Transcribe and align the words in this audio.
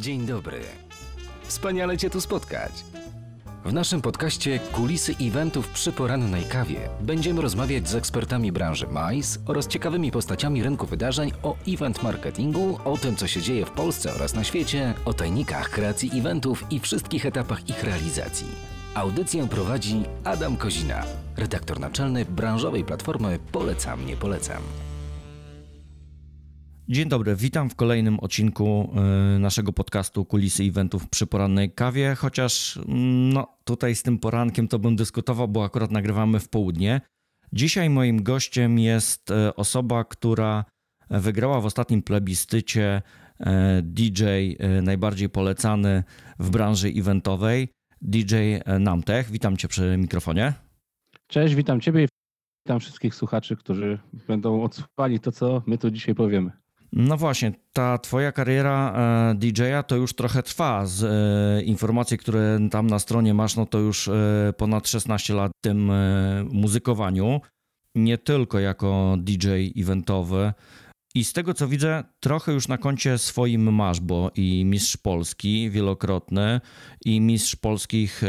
Dzień 0.00 0.26
dobry. 0.26 0.60
Wspaniale 1.42 1.98
Cię 1.98 2.10
tu 2.10 2.20
spotkać. 2.20 2.72
W 3.64 3.72
naszym 3.72 4.02
podcaście 4.02 4.58
Kulisy 4.72 5.14
eventów 5.20 5.68
przy 5.68 5.92
porannej 5.92 6.44
kawie 6.44 6.88
będziemy 7.00 7.42
rozmawiać 7.42 7.88
z 7.88 7.94
ekspertami 7.94 8.52
branży 8.52 8.86
MICE 8.86 9.38
oraz 9.46 9.66
ciekawymi 9.66 10.10
postaciami 10.10 10.62
rynku 10.62 10.86
wydarzeń 10.86 11.32
o 11.42 11.56
event 11.68 12.02
marketingu, 12.02 12.78
o 12.84 12.96
tym 12.96 13.16
co 13.16 13.26
się 13.26 13.42
dzieje 13.42 13.66
w 13.66 13.70
Polsce 13.70 14.14
oraz 14.14 14.34
na 14.34 14.44
świecie, 14.44 14.94
o 15.04 15.14
tajnikach 15.14 15.70
kreacji 15.70 16.10
eventów 16.18 16.64
i 16.70 16.80
wszystkich 16.80 17.26
etapach 17.26 17.68
ich 17.68 17.84
realizacji. 17.84 18.48
Audycję 18.94 19.48
prowadzi 19.48 20.02
Adam 20.24 20.56
Kozina, 20.56 21.04
redaktor 21.36 21.80
naczelny 21.80 22.24
branżowej 22.24 22.84
platformy 22.84 23.38
Polecam, 23.52 24.06
nie 24.06 24.16
polecam. 24.16 24.62
Dzień 26.90 27.08
dobry, 27.08 27.36
witam 27.36 27.70
w 27.70 27.74
kolejnym 27.74 28.20
odcinku 28.20 28.92
y, 29.36 29.38
naszego 29.38 29.72
podcastu 29.72 30.24
Kulisy 30.24 30.64
Eventów 30.64 31.08
przy 31.08 31.26
porannej 31.26 31.70
kawie, 31.70 32.14
chociaż 32.14 32.76
mm, 32.76 33.32
no, 33.32 33.58
tutaj 33.64 33.94
z 33.94 34.02
tym 34.02 34.18
porankiem 34.18 34.68
to 34.68 34.78
bym 34.78 34.96
dyskutował, 34.96 35.48
bo 35.48 35.64
akurat 35.64 35.90
nagrywamy 35.90 36.40
w 36.40 36.48
południe. 36.48 37.00
Dzisiaj 37.52 37.90
moim 37.90 38.22
gościem 38.22 38.78
jest 38.78 39.30
y, 39.30 39.54
osoba, 39.54 40.04
która 40.04 40.64
wygrała 41.10 41.60
w 41.60 41.66
ostatnim 41.66 42.02
plebiscycie 42.02 43.02
y, 43.40 43.44
DJ 43.82 44.24
najbardziej 44.82 45.28
polecany 45.28 46.04
w 46.38 46.50
branży 46.50 46.88
eventowej, 46.96 47.68
DJ 48.02 48.34
Namtech. 48.80 49.30
Witam 49.30 49.56
cię 49.56 49.68
przy 49.68 49.96
mikrofonie. 49.96 50.52
Cześć, 51.26 51.54
witam 51.54 51.80
ciebie 51.80 52.04
i 52.04 52.08
witam 52.66 52.80
wszystkich 52.80 53.14
słuchaczy, 53.14 53.56
którzy 53.56 53.98
będą 54.28 54.62
odsłuchali 54.62 55.20
to, 55.20 55.32
co 55.32 55.62
my 55.66 55.78
tu 55.78 55.90
dzisiaj 55.90 56.14
powiemy. 56.14 56.67
No 56.92 57.16
właśnie, 57.16 57.52
ta 57.72 57.98
twoja 57.98 58.32
kariera 58.32 58.92
e, 58.92 59.34
DJ-a 59.34 59.82
to 59.82 59.96
już 59.96 60.14
trochę 60.14 60.42
trwa. 60.42 60.86
Z 60.86 61.04
e, 61.04 61.62
informacji, 61.62 62.18
które 62.18 62.58
tam 62.70 62.86
na 62.86 62.98
stronie 62.98 63.34
masz, 63.34 63.56
no 63.56 63.66
to 63.66 63.78
już 63.78 64.08
e, 64.08 64.52
ponad 64.56 64.88
16 64.88 65.34
lat 65.34 65.52
w 65.58 65.60
tym 65.60 65.92
muzykowaniu. 66.52 67.40
Nie 67.94 68.18
tylko 68.18 68.58
jako 68.58 69.16
DJ 69.18 69.48
eventowy. 69.76 70.52
I 71.18 71.24
z 71.24 71.32
tego 71.32 71.54
co 71.54 71.68
widzę, 71.68 72.04
trochę 72.20 72.52
już 72.52 72.68
na 72.68 72.78
koncie 72.78 73.18
swoim 73.18 73.74
masz, 73.74 74.00
bo 74.00 74.30
i 74.34 74.64
mistrz 74.64 74.96
Polski 74.96 75.70
wielokrotny, 75.70 76.60
i 77.04 77.20
mistrz 77.20 77.56
polskich 77.56 78.22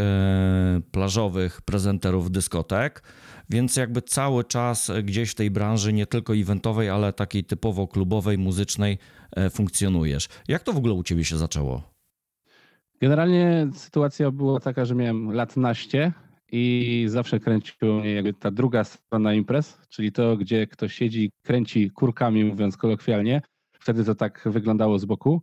plażowych 0.92 1.62
prezenterów 1.62 2.32
dyskotek. 2.32 3.04
Więc 3.50 3.76
jakby 3.76 4.02
cały 4.02 4.44
czas 4.44 4.92
gdzieś 5.04 5.32
w 5.32 5.36
tej 5.36 5.52
branży, 5.52 5.94
nie 5.94 6.06
tylko 6.06 6.36
eventowej, 6.36 6.90
ale 6.90 7.14
takiej 7.14 7.44
typowo 7.44 7.88
klubowej, 7.88 8.38
muzycznej 8.38 8.98
e, 9.36 9.50
funkcjonujesz. 9.50 10.28
Jak 10.48 10.64
to 10.64 10.74
w 10.74 10.78
ogóle 10.78 10.94
u 10.94 11.04
ciebie 11.04 11.26
się 11.26 11.38
zaczęło? 11.38 11.94
Generalnie 13.02 13.68
sytuacja 13.74 14.32
była 14.32 14.60
taka, 14.60 14.86
że 14.86 14.96
miałem 14.96 15.32
lat 15.32 15.58
naście 15.58 16.14
i 16.52 17.06
zawsze 17.08 17.40
kręciło 17.40 18.00
mnie 18.00 18.14
jakby 18.14 18.34
ta 18.34 18.52
druga 18.52 18.84
strona 18.84 19.34
imprez, 19.34 19.78
czyli 19.90 20.12
to, 20.12 20.38
gdzie 20.38 20.68
ktoś 20.68 20.94
siedzi 20.94 21.24
i 21.24 21.32
kręci 21.44 21.92
kurkami, 21.92 22.44
mówiąc 22.44 22.78
kolokwialnie. 22.78 23.42
Wtedy 23.80 24.04
to 24.04 24.16
tak 24.16 24.42
wyglądało 24.46 25.00
z 25.00 25.06
boku. 25.06 25.42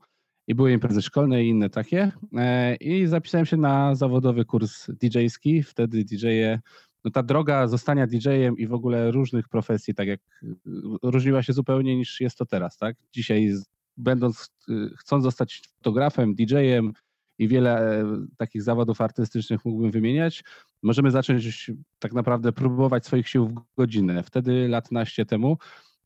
I 0.48 0.54
były 0.54 0.72
imprezy 0.72 1.02
szkolne 1.02 1.44
i 1.44 1.48
inne 1.48 1.70
takie. 1.70 2.12
E, 2.36 2.74
I 2.74 3.06
zapisałem 3.06 3.46
się 3.46 3.56
na 3.56 3.94
zawodowy 3.94 4.44
kurs 4.44 4.86
DJ-ski. 4.90 5.62
Wtedy 5.62 6.04
DJ-e 6.04 6.58
no 7.06 7.10
ta 7.10 7.22
droga 7.22 7.68
zostania 7.68 8.06
DJ-em 8.06 8.56
i 8.58 8.66
w 8.66 8.72
ogóle 8.72 9.10
różnych 9.10 9.48
profesji, 9.48 9.94
tak 9.94 10.08
jak 10.08 10.20
y, 10.42 10.54
różniła 11.02 11.42
się 11.42 11.52
zupełnie 11.52 11.96
niż 11.96 12.20
jest 12.20 12.38
to 12.38 12.46
teraz, 12.46 12.76
tak? 12.76 12.96
Dzisiaj 13.12 13.52
będąc, 13.96 14.50
y, 14.68 14.72
chcąc 14.98 15.24
zostać 15.24 15.62
fotografem, 15.76 16.34
DJ-em 16.34 16.92
i 17.38 17.48
wiele 17.48 18.00
e, 18.00 18.26
takich 18.36 18.62
zawodów 18.62 19.00
artystycznych 19.00 19.64
mógłbym 19.64 19.90
wymieniać, 19.90 20.44
możemy 20.86 21.10
zacząć 21.10 21.70
tak 21.98 22.12
naprawdę 22.12 22.52
próbować 22.52 23.06
swoich 23.06 23.28
sił 23.28 23.48
w 23.48 23.76
godzinę. 23.76 24.22
Wtedy 24.22 24.68
lat 24.68 24.92
naście 24.92 25.26
temu 25.26 25.58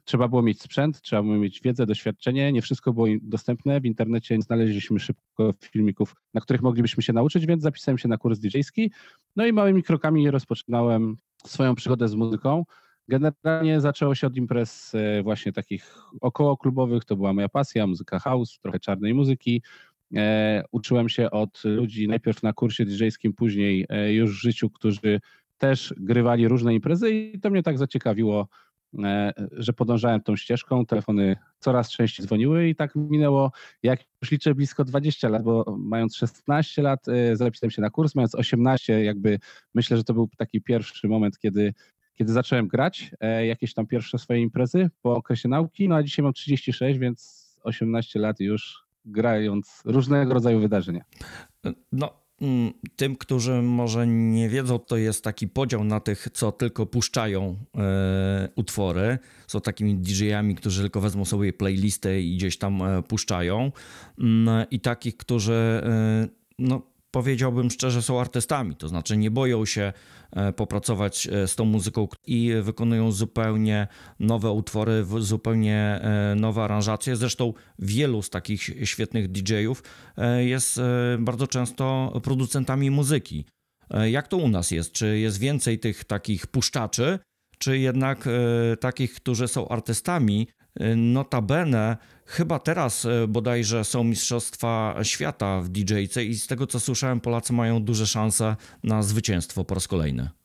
trzeba 0.04 0.28
było 0.28 0.42
mieć 0.42 0.62
sprzęt, 0.62 1.00
trzeba 1.00 1.22
było 1.22 1.36
mieć 1.36 1.60
wiedzę, 1.60 1.86
doświadczenie. 1.86 2.52
Nie 2.52 2.62
wszystko 2.62 2.92
było 2.92 3.06
dostępne. 3.22 3.80
W 3.80 3.86
internecie 3.86 4.42
znaleźliśmy 4.42 5.00
szybko 5.00 5.54
filmików, 5.60 6.14
na 6.34 6.40
których 6.40 6.62
moglibyśmy 6.62 7.02
się 7.02 7.12
nauczyć, 7.12 7.46
więc 7.46 7.62
zapisałem 7.62 7.98
się 7.98 8.08
na 8.08 8.18
kurs 8.18 8.38
DJ-ski. 8.38 8.92
No 9.36 9.46
i 9.46 9.52
małymi 9.52 9.82
krokami 9.82 10.30
rozpoczynałem 10.30 11.16
swoją 11.44 11.74
przygodę 11.74 12.08
z 12.08 12.14
muzyką. 12.14 12.64
Generalnie 13.08 13.80
zaczęło 13.80 14.14
się 14.14 14.26
od 14.26 14.36
imprez 14.36 14.94
e, 14.94 15.22
właśnie 15.22 15.52
takich 15.52 15.94
okołoklubowych, 16.20 17.04
to 17.04 17.16
była 17.16 17.32
moja 17.32 17.48
pasja, 17.48 17.86
muzyka 17.86 18.18
house, 18.18 18.58
trochę 18.62 18.80
czarnej 18.80 19.14
muzyki. 19.14 19.62
E, 20.16 20.62
uczyłem 20.72 21.08
się 21.08 21.30
od 21.30 21.64
ludzi 21.64 22.08
najpierw 22.08 22.42
na 22.42 22.52
kursie 22.52 22.84
DJ-skim, 22.84 23.32
później 23.32 23.86
e, 23.88 24.12
już 24.12 24.38
w 24.38 24.42
życiu, 24.42 24.70
którzy 24.70 25.20
też 25.58 25.94
grywali 25.96 26.48
różne 26.48 26.74
imprezy 26.74 27.10
i 27.10 27.40
to 27.40 27.50
mnie 27.50 27.62
tak 27.62 27.78
zaciekawiło, 27.78 28.48
E, 29.04 29.32
że 29.52 29.72
podążałem 29.72 30.20
tą 30.20 30.36
ścieżką, 30.36 30.86
telefony 30.86 31.36
coraz 31.58 31.90
częściej 31.90 32.26
dzwoniły 32.26 32.68
i 32.68 32.74
tak 32.74 32.94
minęło, 32.94 33.52
jak 33.82 34.00
już 34.22 34.30
liczę, 34.30 34.54
blisko 34.54 34.84
20 34.84 35.28
lat, 35.28 35.42
bo 35.42 35.76
mając 35.78 36.16
16 36.16 36.82
lat 36.82 37.06
zapisałem 37.32 37.70
się 37.70 37.82
na 37.82 37.90
kurs, 37.90 38.14
mając 38.14 38.34
18 38.34 39.04
jakby 39.04 39.38
myślę, 39.74 39.96
że 39.96 40.04
to 40.04 40.14
był 40.14 40.28
taki 40.36 40.62
pierwszy 40.62 41.08
moment, 41.08 41.38
kiedy, 41.38 41.74
kiedy 42.14 42.32
zacząłem 42.32 42.68
grać 42.68 43.10
jakieś 43.46 43.74
tam 43.74 43.86
pierwsze 43.86 44.18
swoje 44.18 44.40
imprezy 44.40 44.90
po 45.02 45.14
okresie 45.14 45.48
nauki, 45.48 45.88
no 45.88 45.94
a 45.94 46.02
dzisiaj 46.02 46.22
mam 46.22 46.32
36, 46.32 46.98
więc 46.98 47.50
18 47.62 48.20
lat 48.20 48.40
już 48.40 48.89
grając 49.04 49.82
różnego 49.84 50.34
rodzaju 50.34 50.60
wydarzenia. 50.60 51.04
No, 51.92 52.20
Mm, 52.40 52.72
tym, 52.96 53.16
którzy 53.16 53.62
może 53.62 54.06
nie 54.06 54.48
wiedzą, 54.48 54.78
to 54.78 54.96
jest 54.96 55.24
taki 55.24 55.48
podział 55.48 55.84
na 55.84 56.00
tych, 56.00 56.28
co 56.32 56.52
tylko 56.52 56.86
puszczają 56.86 57.56
e, 57.76 58.48
utwory. 58.56 59.18
Są 59.46 59.60
takimi 59.60 59.94
DJ-ami, 59.94 60.54
którzy 60.54 60.80
tylko 60.80 61.00
wezmą 61.00 61.24
sobie 61.24 61.52
playlistę 61.52 62.20
i 62.20 62.36
gdzieś 62.36 62.58
tam 62.58 62.82
e, 62.82 63.02
puszczają. 63.02 63.72
Mm, 64.18 64.66
I 64.70 64.80
takich, 64.80 65.16
którzy 65.16 65.82
e, 65.84 66.28
no, 66.58 66.82
powiedziałbym 67.10 67.70
szczerze, 67.70 68.02
są 68.02 68.20
artystami, 68.20 68.76
to 68.76 68.88
znaczy 68.88 69.16
nie 69.16 69.30
boją 69.30 69.64
się 69.64 69.92
e, 70.32 70.52
popracować 70.52 71.26
e, 71.26 71.48
z 71.48 71.56
tą 71.56 71.64
muzyką 71.64 72.08
i 72.26 72.52
wykonują 72.62 73.12
zupełnie 73.12 73.88
nowe 74.20 74.50
utwory, 74.50 75.06
zupełnie 75.18 75.76
e, 75.76 76.34
nowe 76.34 76.62
aranżacje. 76.62 77.16
Zresztą 77.16 77.52
wielu 77.78 78.22
z 78.22 78.30
takich 78.30 78.62
świetnych 78.84 79.28
DJ-ów 79.28 79.82
jest 80.38 80.80
bardzo 81.18 81.46
często 81.46 82.12
producentami 82.22 82.90
muzyki. 82.90 83.44
Jak 84.10 84.28
to 84.28 84.36
u 84.36 84.48
nas 84.48 84.70
jest? 84.70 84.92
Czy 84.92 85.18
jest 85.18 85.38
więcej 85.38 85.78
tych 85.78 86.04
takich 86.04 86.46
puszczaczy, 86.46 87.18
czy 87.58 87.78
jednak 87.78 88.28
takich, 88.80 89.14
którzy 89.14 89.48
są 89.48 89.68
artystami, 89.68 90.48
Notabene, 90.96 91.96
chyba 92.26 92.58
teraz 92.58 93.04
e, 93.04 93.28
bodajże 93.28 93.84
są 93.84 94.04
Mistrzostwa 94.04 94.96
Świata 95.02 95.60
w 95.60 95.68
DJ-ce 95.68 96.24
i 96.24 96.34
z 96.34 96.46
tego 96.46 96.66
co 96.66 96.80
słyszałem, 96.80 97.20
Polacy 97.20 97.52
mają 97.52 97.82
duże 97.82 98.06
szanse 98.06 98.56
na 98.84 99.02
zwycięstwo 99.02 99.64
po 99.64 99.74
raz 99.74 99.88
kolejny. 99.88 100.39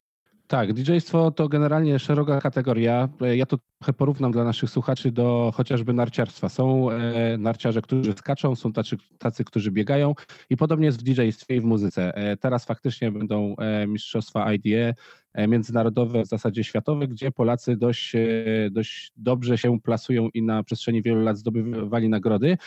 Tak, 0.48 0.74
DJ-stwo 0.74 1.32
to 1.32 1.50
generalnie 1.50 2.00
szeroka 2.00 2.42
kategoria. 2.42 3.10
E, 3.22 3.38
ja 3.38 3.46
to 3.46 3.58
trochę 3.80 3.94
porównam 3.94 4.32
dla 4.32 4.44
naszych 4.44 4.70
słuchaczy 4.70 5.12
do 5.12 5.52
chociażby 5.56 5.94
narciarstwa. 5.94 6.50
Są 6.50 6.92
e, 6.92 7.38
narciarze, 7.38 7.82
którzy 7.82 8.14
skaczą, 8.14 8.56
są 8.56 8.74
tacy, 8.74 8.98
tacy, 9.18 9.44
którzy 9.44 9.72
biegają 9.72 10.16
i 10.50 10.58
podobnie 10.58 10.86
jest 10.86 11.00
w 11.00 11.04
DJ-stwie 11.04 11.56
i 11.56 11.62
w 11.62 11.66
muzyce. 11.66 12.14
Teraz 12.40 12.66
faktycznie 12.66 13.12
będą 13.12 13.56
mistrzostwa 13.88 14.54
IDE, 14.54 14.94
E, 15.36 15.48
międzynarodowe, 15.48 16.24
w 16.24 16.28
zasadzie 16.28 16.64
światowe, 16.64 17.08
gdzie 17.08 17.32
Polacy 17.32 17.78
dość, 17.78 18.16
e, 18.16 18.26
dość 18.72 19.12
dobrze 19.18 19.58
się 19.58 19.80
plasują 19.80 20.30
i 20.34 20.44
na 20.44 20.64
przestrzeni 20.64 21.02
wielu 21.02 21.22
lat 21.22 21.38
zdobywali 21.38 22.10
nagrody. 22.10 22.58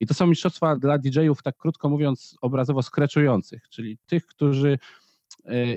I 0.00 0.06
to 0.06 0.14
są 0.14 0.26
mistrzostwa 0.26 0.76
dla 0.76 0.98
DJ-ów, 0.98 1.42
tak 1.42 1.56
krótko 1.56 1.88
mówiąc, 1.88 2.36
obrazowo 2.40 2.82
skreczujących, 2.82 3.68
czyli 3.68 3.98
tych, 4.06 4.26
którzy 4.26 4.78
e, 4.78 4.78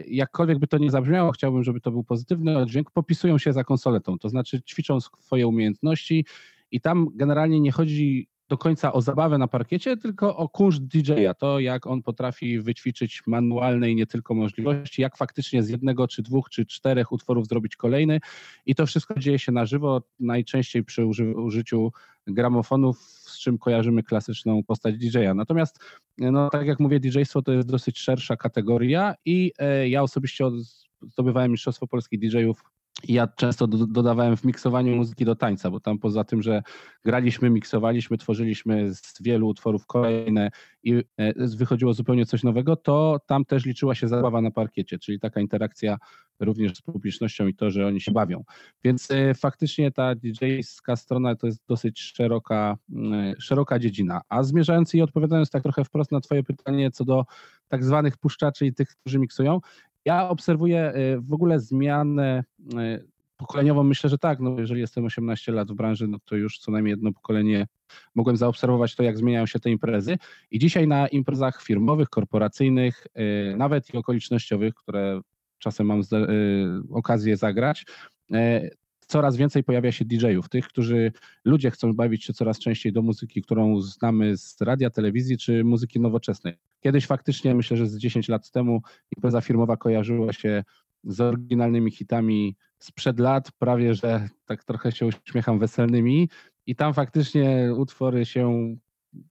jakkolwiek 0.08 0.60
by 0.60 0.68
to 0.68 0.78
nie 0.78 0.92
zabrzmiało, 0.92 1.32
chciałbym, 1.32 1.64
żeby 1.64 1.82
to 1.82 1.92
był 1.92 2.04
pozytywny 2.04 2.58
oddźwięk, 2.58 2.92
popisują 2.92 3.38
się 3.38 3.54
za 3.54 3.64
konsoletą, 3.64 4.20
to 4.20 4.30
znaczy 4.30 4.62
ćwiczą 4.62 5.00
swoje 5.00 5.48
umiejętności 5.48 6.26
i 6.72 6.82
tam 6.82 7.08
generalnie 7.16 7.60
nie 7.60 7.72
chodzi 7.72 8.28
do 8.50 8.58
końca 8.58 8.94
o 8.94 9.02
zabawę 9.02 9.38
na 9.38 9.48
parkiecie, 9.48 9.98
tylko 9.98 10.38
o 10.38 10.50
kunszt 10.50 10.82
DJ-a, 10.82 11.34
to 11.34 11.60
jak 11.60 11.88
on 11.88 12.04
potrafi 12.04 12.60
wyćwiczyć 12.60 13.22
manualne 13.28 13.92
i 13.92 13.96
nie 13.96 14.06
tylko 14.06 14.34
możliwości, 14.34 15.02
jak 15.02 15.18
faktycznie 15.18 15.64
z 15.64 15.70
jednego, 15.70 16.08
czy 16.08 16.22
dwóch, 16.22 16.50
czy 16.50 16.66
czterech 16.66 17.12
utworów 17.12 17.48
zrobić 17.48 17.76
kolejny. 17.76 18.20
I 18.66 18.76
to 18.76 18.86
wszystko 18.86 19.20
dzieje 19.20 19.40
się 19.40 19.52
na 19.52 19.66
żywo, 19.66 20.02
najczęściej 20.20 20.84
przy 20.84 21.06
użyciu 21.36 21.92
gramofonów, 22.34 23.00
z 23.02 23.40
czym 23.40 23.58
kojarzymy 23.58 24.04
klasyczną 24.04 24.64
postać 24.64 24.98
DJ-a. 24.98 25.34
Natomiast, 25.34 25.80
no 26.18 26.50
tak 26.50 26.68
jak 26.68 26.80
mówię, 26.80 27.00
DJ-stwo 27.00 27.42
to 27.42 27.52
jest 27.52 27.68
dosyć 27.68 28.00
szersza 28.00 28.38
kategoria 28.38 29.16
i 29.26 29.52
e, 29.60 29.90
ja 29.90 30.04
osobiście 30.04 30.46
zdobywałem 31.02 31.52
Mistrzostwo 31.52 31.88
Polskich 31.88 32.20
DJ-ów 32.20 32.64
ja 33.08 33.28
często 33.28 33.68
do, 33.68 33.88
dodawałem 33.88 34.38
w 34.38 34.44
miksowaniu 34.44 34.96
muzyki 34.96 35.26
do 35.26 35.36
tańca, 35.36 35.72
bo 35.72 35.80
tam 35.80 36.00
poza 36.00 36.24
tym, 36.24 36.42
że 36.42 36.62
graliśmy, 37.06 37.50
miksowaliśmy, 37.50 38.18
tworzyliśmy 38.18 38.94
z 38.94 39.22
wielu 39.22 39.48
utworów 39.48 39.86
kolejne 39.86 40.50
i 40.84 41.04
e, 41.18 41.48
wychodziło 41.58 41.94
zupełnie 41.94 42.26
coś 42.26 42.44
nowego, 42.44 42.76
to 42.76 43.20
tam 43.26 43.46
też 43.46 43.66
liczyła 43.66 43.96
się 43.96 44.08
zabawa 44.08 44.42
na 44.42 44.52
parkiecie, 44.52 45.00
czyli 45.00 45.20
taka 45.20 45.42
interakcja 45.42 45.98
również 46.40 46.78
z 46.78 46.82
publicznością 46.82 47.48
i 47.48 47.56
to, 47.56 47.72
że 47.72 47.88
oni 47.88 48.02
się 48.02 48.12
bawią. 48.12 48.44
Więc 48.84 49.12
e, 49.12 49.34
faktycznie 49.34 49.92
ta 49.92 50.16
DJ-ska 50.16 50.96
strona 50.96 51.36
to 51.36 51.48
jest 51.48 51.60
dosyć 51.68 52.02
szeroka, 52.02 52.78
mm, 52.92 53.36
szeroka 53.40 53.80
dziedzina. 53.80 54.22
A 54.30 54.44
zmierzając 54.44 54.96
i 54.96 55.02
odpowiadając 55.02 55.50
tak 55.50 55.64
trochę 55.64 55.84
wprost 55.84 56.12
na 56.12 56.22
Twoje 56.22 56.44
pytanie 56.44 56.92
co 56.92 57.06
do 57.06 57.26
tak 57.68 57.84
zwanych 57.84 58.18
puszczaczy 58.18 58.66
i 58.66 58.74
tych, 58.74 58.90
którzy 58.90 59.20
miksują, 59.20 59.60
ja 60.10 60.30
obserwuję 60.30 60.94
y, 60.96 61.22
w 61.22 61.34
ogóle 61.34 61.60
zmianę 61.60 62.44
y, 62.74 63.08
pokoleniową. 63.38 63.84
Myślę, 63.84 64.10
że 64.10 64.18
tak, 64.18 64.40
no 64.40 64.60
jeżeli 64.60 64.82
jestem 64.82 65.06
18 65.06 65.52
lat 65.52 65.72
w 65.72 65.76
branży, 65.76 66.08
no 66.08 66.18
to 66.26 66.36
już 66.36 66.60
co 66.60 66.72
najmniej 66.72 66.92
jedno 66.92 67.14
pokolenie 67.14 67.68
mogłem 68.16 68.38
zaobserwować 68.38 68.96
to, 68.96 69.04
jak 69.04 69.18
zmieniają 69.18 69.46
się 69.46 69.60
te 69.60 69.72
imprezy. 69.72 70.18
I 70.52 70.60
dzisiaj 70.60 70.88
na 70.88 71.08
imprezach 71.08 71.64
firmowych, 71.64 72.10
korporacyjnych, 72.10 73.08
y, 73.52 73.56
nawet 73.58 73.94
i 73.94 73.98
okolicznościowych, 73.98 74.74
które 74.74 75.22
czasem 75.60 75.88
mam 75.88 76.02
okazję 76.92 77.38
zagrać, 77.38 77.86
coraz 79.10 79.38
więcej 79.38 79.64
pojawia 79.64 79.92
się 79.92 80.06
DJ-ów, 80.06 80.50
tych, 80.50 80.68
którzy 80.68 81.12
ludzie 81.46 81.72
chcą 81.72 81.94
bawić 81.94 82.26
się 82.26 82.34
coraz 82.34 82.60
częściej 82.60 82.94
do 82.94 83.02
muzyki, 83.02 83.42
którą 83.42 83.82
znamy 83.82 84.38
z 84.38 84.62
radia, 84.62 84.90
telewizji 84.90 85.38
czy 85.38 85.64
muzyki 85.64 86.00
nowoczesnej. 86.00 86.54
Kiedyś 86.80 87.06
faktycznie, 87.06 87.56
myślę, 87.56 87.78
że 87.78 87.88
z 87.88 87.98
10 87.98 88.30
lat 88.30 88.52
temu 88.52 88.82
impreza 89.18 89.42
firmowa 89.42 89.78
kojarzyła 89.78 90.34
się 90.34 90.64
z 91.04 91.22
oryginalnymi 91.22 91.92
hitami 91.92 92.56
sprzed 92.80 93.20
lat, 93.20 93.52
prawie 93.52 93.94
że 93.94 94.30
tak 94.46 94.64
trochę 94.64 94.92
się 94.92 95.06
uśmiecham 95.06 95.60
weselnymi 95.60 96.30
i 96.66 96.76
tam 96.76 96.94
faktycznie 96.94 97.74
utwory 97.78 98.26
się, 98.26 98.76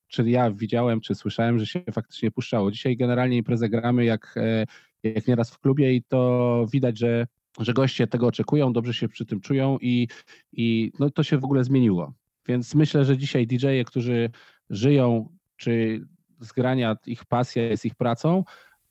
czy 0.08 0.30
ja 0.30 0.50
widziałem, 0.50 1.00
czy 1.00 1.14
słyszałem, 1.14 1.58
że 1.58 1.66
się 1.66 1.82
faktycznie 1.92 2.30
puszczało. 2.30 2.70
Dzisiaj 2.70 2.96
generalnie 2.96 3.36
imprezę 3.36 3.68
gramy 3.68 4.04
jak, 4.04 4.34
e, 4.36 4.66
jak 5.02 5.26
nieraz 5.26 5.50
w 5.50 5.58
klubie 5.58 5.94
i 5.94 6.02
to 6.02 6.66
widać, 6.72 6.98
że 6.98 7.26
że 7.60 7.72
goście 7.72 8.06
tego 8.06 8.26
oczekują, 8.26 8.72
dobrze 8.72 8.94
się 8.94 9.08
przy 9.08 9.26
tym 9.26 9.40
czują 9.40 9.78
i, 9.80 10.08
i 10.52 10.92
no 10.98 11.10
to 11.10 11.22
się 11.22 11.38
w 11.38 11.44
ogóle 11.44 11.64
zmieniło. 11.64 12.12
Więc 12.48 12.74
myślę, 12.74 13.04
że 13.04 13.18
dzisiaj 13.18 13.46
DJ-e, 13.46 13.84
którzy 13.84 14.30
żyją, 14.70 15.28
czy 15.56 16.00
z 16.40 16.52
grania 16.52 16.96
ich 17.06 17.24
pasja 17.24 17.62
jest 17.62 17.84
ich 17.84 17.94
pracą, 17.94 18.44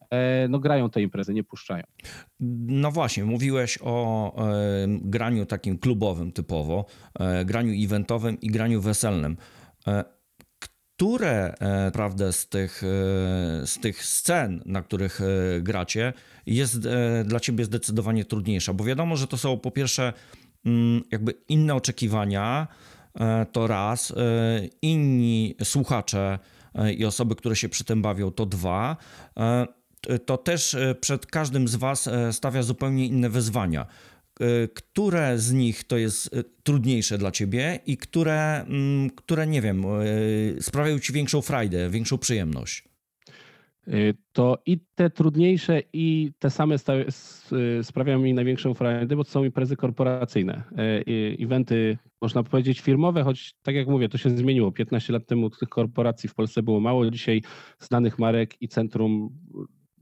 e, 0.09 0.47
no 0.47 0.59
grają 0.59 0.89
te 0.89 1.01
imprezy, 1.01 1.33
nie 1.33 1.43
puszczają. 1.43 1.83
No 2.67 2.91
właśnie, 2.91 3.25
mówiłeś 3.25 3.79
o 3.81 4.33
e, 4.35 4.87
graniu 4.87 5.45
takim 5.45 5.77
klubowym 5.77 6.31
typowo, 6.31 6.85
e, 7.19 7.45
graniu 7.45 7.85
eventowym 7.85 8.41
i 8.41 8.47
graniu 8.47 8.81
weselnym. 8.81 9.37
E, 9.87 10.16
które 10.97 11.53
e, 11.59 11.91
prawda, 11.91 12.31
z, 12.31 12.47
tych, 12.47 12.83
e, 12.83 12.88
z 13.67 13.79
tych 13.81 14.05
scen, 14.05 14.61
na 14.65 14.81
których 14.81 15.21
e, 15.21 15.61
gracie, 15.61 16.13
jest 16.45 16.88
dla 17.25 17.39
ciebie 17.39 17.65
zdecydowanie 17.65 18.25
trudniejsza? 18.25 18.73
Bo 18.73 18.83
wiadomo, 18.83 19.15
że 19.15 19.27
to 19.27 19.38
są 19.38 19.57
po 19.57 19.71
pierwsze 19.71 20.13
mm, 20.65 21.03
jakby 21.11 21.33
inne 21.49 21.75
oczekiwania, 21.75 22.67
to 23.51 23.67
raz, 23.67 24.13
inni 24.81 25.55
słuchacze 25.63 26.39
i 26.97 27.05
osoby, 27.05 27.35
które 27.35 27.55
się 27.55 27.69
przy 27.69 27.83
tym 27.83 28.01
bawią, 28.01 28.31
to 28.31 28.45
dwa. 28.45 28.97
To 30.25 30.38
też 30.38 30.75
przed 31.01 31.25
każdym 31.25 31.67
z 31.67 31.75
Was 31.75 32.09
stawia 32.31 32.63
zupełnie 32.63 33.05
inne 33.05 33.29
wyzwania. 33.29 33.85
Y, 34.42 34.69
które 34.74 35.38
z 35.38 35.54
nich 35.54 35.84
to 35.84 35.98
jest 35.98 36.36
y, 36.36 36.44
trudniejsze 36.63 37.18
dla 37.18 37.31
ciebie 37.31 37.80
i 37.86 37.98
które, 37.98 38.66
mm, 38.68 39.10
które 39.10 39.48
nie 39.48 39.62
wiem, 39.62 39.86
y, 39.86 40.57
sprawiają 40.62 41.00
ci 41.00 41.13
większą 41.13 41.42
frajdę, 41.42 41.89
większą 41.89 42.18
przyjemność? 42.18 42.84
To 44.31 44.57
i 44.66 44.80
te 44.95 45.10
trudniejsze, 45.10 45.81
i 45.94 46.31
te 46.39 46.50
same 46.50 46.75
sprawiają 47.84 48.19
mi 48.19 48.34
największą 48.34 48.74
frajdę, 48.74 49.16
bo 49.16 49.24
to 49.24 49.31
są 49.31 49.44
imprezy 49.44 49.75
korporacyjne. 49.75 50.63
Eventy, 51.39 51.98
można 52.22 52.44
powiedzieć, 52.44 52.81
firmowe, 52.81 53.24
choć 53.24 53.54
tak 53.62 53.75
jak 53.75 53.88
mówię, 53.88 54.10
to 54.10 54.18
się 54.18 54.30
zmieniło. 54.30 54.72
15 54.72 55.13
lat 55.13 55.25
temu 55.25 55.50
tych 55.50 55.69
korporacji 55.69 56.30
w 56.30 56.36
Polsce 56.36 56.63
było 56.63 56.80
mało. 56.80 57.12
Dzisiaj 57.12 57.42
znanych 57.80 58.19
marek 58.19 58.62
i 58.62 58.68
centrum 58.68 59.30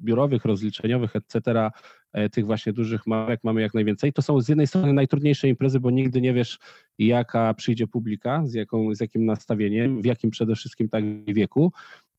biurowych, 0.01 0.45
rozliczeniowych, 0.45 1.15
etc., 1.15 1.69
e, 2.13 2.29
tych 2.29 2.45
właśnie 2.45 2.73
dużych 2.73 3.07
marek 3.07 3.39
mamy 3.43 3.61
jak 3.61 3.73
najwięcej. 3.73 4.13
To 4.13 4.21
są 4.21 4.41
z 4.41 4.49
jednej 4.49 4.67
strony 4.67 4.93
najtrudniejsze 4.93 5.47
imprezy, 5.47 5.79
bo 5.79 5.91
nigdy 5.91 6.21
nie 6.21 6.33
wiesz, 6.33 6.59
jaka 6.99 7.53
przyjdzie 7.53 7.87
publika, 7.87 8.41
z, 8.45 8.53
jaką, 8.53 8.95
z 8.95 8.99
jakim 8.99 9.25
nastawieniem, 9.25 10.01
w 10.01 10.05
jakim 10.05 10.31
przede 10.31 10.55
wszystkim 10.55 10.89
tak 10.89 11.03
wieku. 11.25 11.71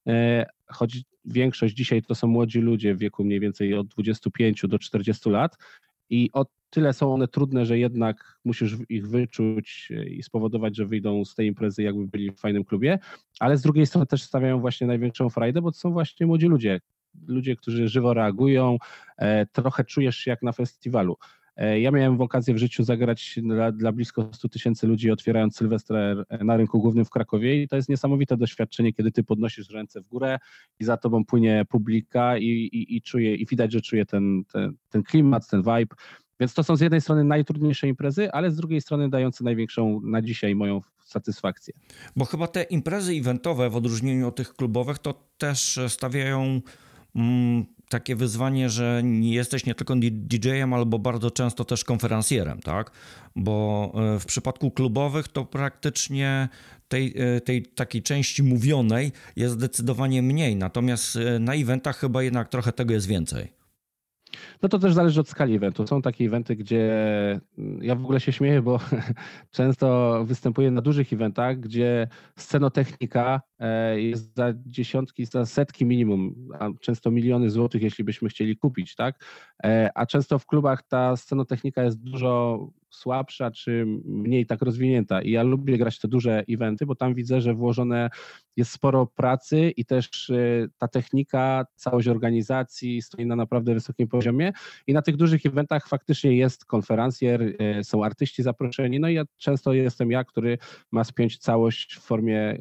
E, 0.07 0.47
choć 0.67 1.03
większość 1.25 1.75
dzisiaj 1.75 2.03
to 2.03 2.15
są 2.15 2.27
młodzi 2.27 2.61
ludzie 2.61 2.95
w 2.95 2.99
wieku 2.99 3.25
mniej 3.25 3.41
więcej 3.41 3.75
od 3.75 3.87
25 3.87 4.63
do 4.69 4.79
40 4.79 5.31
lat 5.31 5.57
i 6.11 6.31
o 6.33 6.47
tyle 6.71 6.93
są 6.93 7.15
one 7.15 7.29
trudne, 7.29 7.67
że 7.67 7.79
jednak 7.79 8.39
musisz 8.45 8.77
ich 8.89 9.09
wyczuć 9.09 9.93
i 10.11 10.23
spowodować, 10.23 10.77
że 10.77 10.87
wyjdą 10.87 11.25
z 11.25 11.35
tej 11.35 11.47
imprezy, 11.47 11.83
jakby 11.83 12.07
byli 12.07 12.31
w 12.31 12.39
fajnym 12.39 12.65
klubie, 12.65 12.99
ale 13.41 13.57
z 13.57 13.63
drugiej 13.63 13.87
strony 13.87 14.07
też 14.07 14.23
stawiają 14.23 14.61
właśnie 14.61 14.87
największą 14.87 15.31
frajdę, 15.31 15.63
bo 15.63 15.73
to 15.73 15.79
są 15.79 15.93
właśnie 15.93 16.27
młodzi 16.27 16.47
ludzie, 16.47 16.81
ludzie, 17.27 17.57
którzy 17.57 17.89
żywo 17.89 18.15
reagują, 18.15 18.79
e, 19.17 19.47
trochę 19.47 19.85
czujesz 19.85 20.17
się 20.17 20.31
jak 20.31 20.43
na 20.43 20.53
festiwalu. 20.53 21.17
E, 21.57 21.81
ja 21.81 21.91
miałem 21.91 22.21
okazję 22.21 22.55
w 22.55 22.59
życiu 22.59 22.85
zagrać 22.85 23.39
dla, 23.43 23.73
dla 23.73 23.93
blisko 23.93 24.29
100 24.33 24.49
tysięcy 24.49 24.87
ludzi, 24.87 25.11
otwierając 25.11 25.57
Sylwestrę 25.57 26.17
na 26.41 26.57
rynku 26.57 26.81
głównym 26.81 27.05
w 27.05 27.11
Krakowie 27.11 27.63
i 27.63 27.69
to 27.69 27.77
jest 27.77 27.89
niesamowite 27.89 28.37
doświadczenie, 28.37 28.93
kiedy 28.93 29.13
ty 29.13 29.25
podnosisz 29.25 29.71
ręce 29.71 30.01
w 30.01 30.09
górę 30.09 30.39
i 30.81 30.85
za 30.85 30.97
tobą 30.97 31.25
płynie 31.25 31.65
publika 31.69 32.39
i, 32.39 32.45
i, 32.49 32.97
i 32.97 33.03
czuje, 33.03 33.35
i 33.35 33.47
widać, 33.47 33.73
że 33.73 33.81
czuje 33.81 34.07
ten, 34.07 34.45
ten, 34.53 34.77
ten 34.91 35.03
klimat, 35.03 35.49
ten 35.49 35.63
vibe. 35.63 35.97
Więc 36.41 36.55
to 36.55 36.63
są 36.63 36.77
z 36.77 36.81
jednej 36.81 37.01
strony 37.01 37.25
najtrudniejsze 37.25 37.89
imprezy, 37.89 38.33
ale 38.33 38.51
z 38.51 38.57
drugiej 38.57 38.81
strony 38.81 39.09
dające 39.09 39.45
największą 39.45 40.01
na 40.01 40.23
dzisiaj 40.23 40.55
moją 40.55 40.81
satysfakcję. 41.05 41.75
Bo 42.17 42.25
chyba 42.25 42.47
te 42.47 42.63
imprezy 42.63 43.13
eventowe 43.13 43.71
w 43.71 43.77
odróżnieniu 43.77 44.29
od 44.29 44.37
tych 44.37 44.55
klubowych 44.55 44.99
to 44.99 45.15
też 45.39 45.81
stawiają 45.89 46.61
takie 47.89 48.17
wyzwanie, 48.17 48.71
że 48.71 49.03
jesteś 49.21 49.67
nie 49.67 49.75
tylko 49.75 49.95
DJ-em, 49.97 50.75
albo 50.75 50.99
bardzo 50.99 51.31
często 51.31 51.65
też 51.65 51.85
konferencjerem, 51.85 52.61
tak? 52.61 52.91
Bo 53.37 53.93
e, 53.95 54.21
w 54.21 54.27
przypadku 54.27 54.71
klubowych 54.71 55.29
to 55.29 55.45
praktycznie 55.45 56.49
tej, 56.89 57.15
e, 57.17 57.41
tej 57.41 57.63
takiej 57.63 58.03
części 58.03 58.43
mówionej 58.43 59.13
jest 59.37 59.55
zdecydowanie 59.55 60.23
mniej, 60.23 60.57
natomiast 60.57 61.17
e, 61.17 61.39
na 61.39 61.55
eventach 61.55 61.99
chyba 61.99 62.23
jednak 62.23 62.49
trochę 62.49 62.73
tego 62.73 62.95
jest 62.95 63.07
więcej. 63.07 63.56
No 64.63 64.69
to 64.69 64.79
też 64.79 64.95
zależy 64.95 65.21
od 65.21 65.29
skali 65.29 65.55
eventu. 65.55 65.87
Są 65.87 66.03
takie 66.03 66.25
eventy, 66.25 66.57
gdzie 66.57 66.91
mm, 67.59 67.83
ja 67.83 67.95
w 67.95 68.05
ogóle 68.05 68.21
się 68.21 68.33
śmieję, 68.33 68.63
bo 68.63 68.81
często 69.51 70.21
występuję 70.25 70.71
na 70.71 70.81
dużych 70.81 71.13
eventach, 71.13 71.61
gdzie 71.61 72.09
scenotechnika 72.37 73.41
e, 73.59 74.01
jest 74.01 74.37
za 74.37 74.53
dziesiątki, 74.67 75.25
za 75.25 75.47
setki 75.47 75.85
minimum, 75.85 76.49
a 76.61 76.69
często 76.81 77.11
miliony 77.11 77.51
złotych, 77.51 77.83
jeśli 77.83 78.05
byśmy 78.05 78.29
chcieli 78.29 78.57
kupić, 78.57 78.95
tak? 78.95 79.25
E, 79.65 79.91
a 79.95 80.07
często 80.07 80.39
w 80.39 80.47
klubach 80.47 80.83
ta 80.83 81.17
scenotechnika 81.17 81.83
jest 81.83 82.03
dużo 82.03 82.59
słabsza 82.91 83.51
czy 83.51 83.87
mniej 84.05 84.47
tak 84.47 84.63
rozwinięta. 84.63 85.23
I 85.23 85.31
ja 85.31 85.43
lubię 85.43 85.79
grać 85.79 85.99
te 85.99 86.09
duże 86.09 86.45
eventy, 86.49 86.87
bo 86.87 86.95
tam 86.95 87.15
widzę, 87.15 87.41
że 87.41 87.55
włożone 87.55 88.11
jest 88.57 88.71
sporo 88.71 89.07
pracy 89.07 89.71
i 89.77 89.85
też 89.85 90.31
y, 90.31 90.71
ta 90.79 90.89
technika, 90.89 91.67
całość 91.75 92.09
organizacji 92.09 93.03
stoi 93.03 93.27
na 93.27 93.37
naprawdę 93.37 93.75
wysokim 93.75 94.09
poziomie. 94.09 94.53
I 94.87 94.93
na 94.93 95.03
tych 95.03 95.17
dużych 95.17 95.47
eventach 95.47 95.89
faktycznie 95.89 96.37
jest 96.37 96.65
konferencjer, 96.65 97.43
y, 97.43 97.85
są 97.85 98.05
artyści 98.05 98.43
zaproszeni. 98.43 99.01
No 99.01 99.09
i 99.09 99.15
ja 99.15 99.25
często 99.37 99.73
jestem 99.73 100.11
ja, 100.11 100.25
który 100.25 100.59
ma 100.93 101.05
spiąć 101.05 101.39
całość 101.39 101.95
w 101.95 102.01
formie 102.01 102.53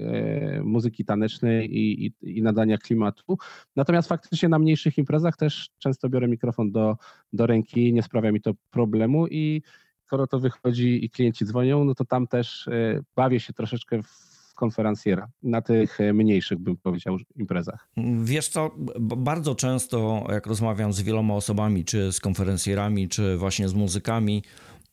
y, 0.57 0.63
muzyki 0.63 1.05
tanecznej 1.05 1.77
i, 1.77 2.05
i, 2.05 2.37
i 2.37 2.41
nadania 2.41 2.77
klimatu. 2.77 3.37
Natomiast 3.75 4.09
faktycznie 4.09 4.49
na 4.49 4.59
mniejszych 4.59 4.97
imprezach 4.97 5.37
też 5.37 5.69
często 5.77 6.09
biorę 6.09 6.27
mikrofon 6.27 6.71
do, 6.71 6.95
do 7.33 7.47
ręki, 7.47 7.93
nie 7.93 8.03
sprawia 8.03 8.31
mi 8.31 8.41
to 8.41 8.51
problemu 8.71 9.27
i 9.27 9.61
skoro 10.05 10.27
to 10.27 10.39
wychodzi 10.39 11.05
i 11.05 11.09
klienci 11.09 11.45
dzwonią, 11.45 11.83
no 11.83 11.95
to 11.95 12.05
tam 12.05 12.27
też 12.27 12.67
e, 12.67 13.01
bawię 13.15 13.39
się 13.39 13.53
troszeczkę 13.53 14.03
w 14.03 14.53
konferencjera 14.55 15.27
na 15.43 15.61
tych 15.61 16.01
e, 16.01 16.13
mniejszych, 16.13 16.57
bym 16.59 16.77
powiedział, 16.77 17.17
imprezach. 17.35 17.89
Wiesz 18.23 18.47
co, 18.47 18.71
bardzo 18.99 19.55
często 19.55 20.27
jak 20.29 20.47
rozmawiam 20.47 20.93
z 20.93 21.01
wieloma 21.01 21.33
osobami, 21.33 21.85
czy 21.85 22.11
z 22.11 22.19
konferencjerami, 22.19 23.09
czy 23.09 23.37
właśnie 23.37 23.69
z 23.69 23.73
muzykami, 23.73 24.43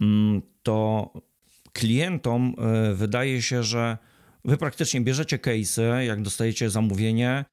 mm, 0.00 0.42
to 0.62 1.10
klientom 1.72 2.54
e, 2.58 2.94
wydaje 2.94 3.42
się, 3.42 3.62
że 3.62 3.98
wy 4.44 4.56
praktycznie 4.56 5.00
bierzecie 5.00 5.38
case'y, 5.38 5.98
jak 5.98 6.22
dostajecie 6.22 6.70
zamówienie 6.70 7.44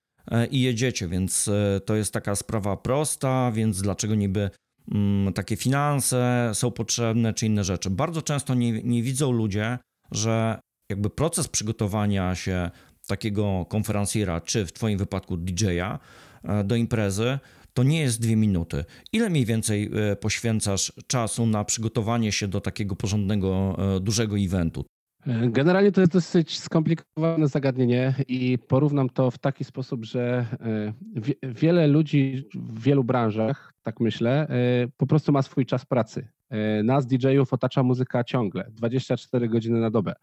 i 0.51 0.61
jedziecie, 0.61 1.07
więc 1.07 1.49
to 1.85 1.95
jest 1.95 2.13
taka 2.13 2.35
sprawa 2.35 2.77
prosta, 2.77 3.51
więc 3.51 3.81
dlaczego 3.81 4.15
niby 4.15 4.49
takie 5.35 5.55
finanse 5.55 6.51
są 6.53 6.71
potrzebne, 6.71 7.33
czy 7.33 7.45
inne 7.45 7.63
rzeczy. 7.63 7.89
Bardzo 7.89 8.21
często 8.21 8.53
nie, 8.53 8.83
nie 8.83 9.03
widzą 9.03 9.31
ludzie, 9.31 9.77
że 10.11 10.59
jakby 10.89 11.09
proces 11.09 11.47
przygotowania 11.47 12.35
się 12.35 12.71
takiego 13.07 13.65
konferencjera, 13.69 14.41
czy 14.41 14.65
w 14.65 14.73
Twoim 14.73 14.97
wypadku 14.97 15.37
DJ-a 15.37 15.99
e, 16.43 16.63
do 16.63 16.75
imprezy, 16.75 17.39
to 17.73 17.83
nie 17.83 18.01
jest 18.01 18.21
dwie 18.21 18.35
minuty. 18.35 18.85
Ile 19.13 19.29
mniej 19.29 19.45
więcej 19.45 19.91
e, 20.11 20.15
poświęcasz 20.15 20.93
czasu 21.07 21.45
na 21.45 21.63
przygotowanie 21.63 22.31
się 22.31 22.47
do 22.47 22.61
takiego 22.61 22.95
porządnego, 22.95 23.77
e, 23.95 23.99
dużego 23.99 24.37
eventu? 24.37 24.85
Generalnie 25.27 25.91
to 25.91 26.01
jest 26.01 26.13
dosyć 26.13 26.59
skomplikowane 26.59 27.47
zagadnienie 27.47 28.13
i 28.27 28.57
porównam 28.67 29.09
to 29.09 29.31
w 29.31 29.37
taki 29.37 29.63
sposób, 29.63 30.05
że 30.05 30.45
e, 30.61 30.93
wie, 31.15 31.33
wiele 31.43 31.87
ludzi 31.87 32.49
w 32.55 32.83
wielu 32.83 33.03
branżach, 33.03 33.73
tak 33.83 33.99
myślę, 33.99 34.47
e, 34.49 34.87
po 34.97 35.07
prostu 35.07 35.31
ma 35.31 35.41
swój 35.41 35.65
czas 35.65 35.85
pracy. 35.85 36.27
E, 36.49 36.83
Nas, 36.83 37.07
DJ-ów, 37.07 37.53
otacza 37.53 37.83
muzyka 37.83 38.23
ciągle, 38.23 38.65
24 38.71 39.49
godziny 39.49 39.79
na 39.79 39.89
dobę. 39.89 40.13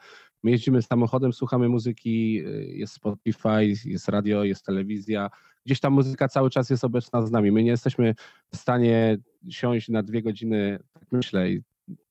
My 0.42 0.50
jeździmy 0.50 0.82
samochodem, 0.82 1.32
słuchamy 1.32 1.68
muzyki, 1.68 2.42
jest 2.78 2.94
Spotify, 2.94 3.64
jest 3.84 4.08
radio, 4.08 4.44
jest 4.44 4.66
telewizja. 4.66 5.30
Gdzieś 5.66 5.80
ta 5.80 5.90
muzyka 5.90 6.28
cały 6.28 6.50
czas 6.50 6.70
jest 6.70 6.84
obecna 6.84 7.26
z 7.26 7.30
nami. 7.30 7.52
My 7.52 7.62
nie 7.62 7.70
jesteśmy 7.70 8.14
w 8.52 8.56
stanie 8.56 9.18
siąść 9.48 9.88
na 9.88 10.02
dwie 10.02 10.22
godziny, 10.22 10.78
tak 10.92 11.04
myślę, 11.12 11.50
i 11.50 11.62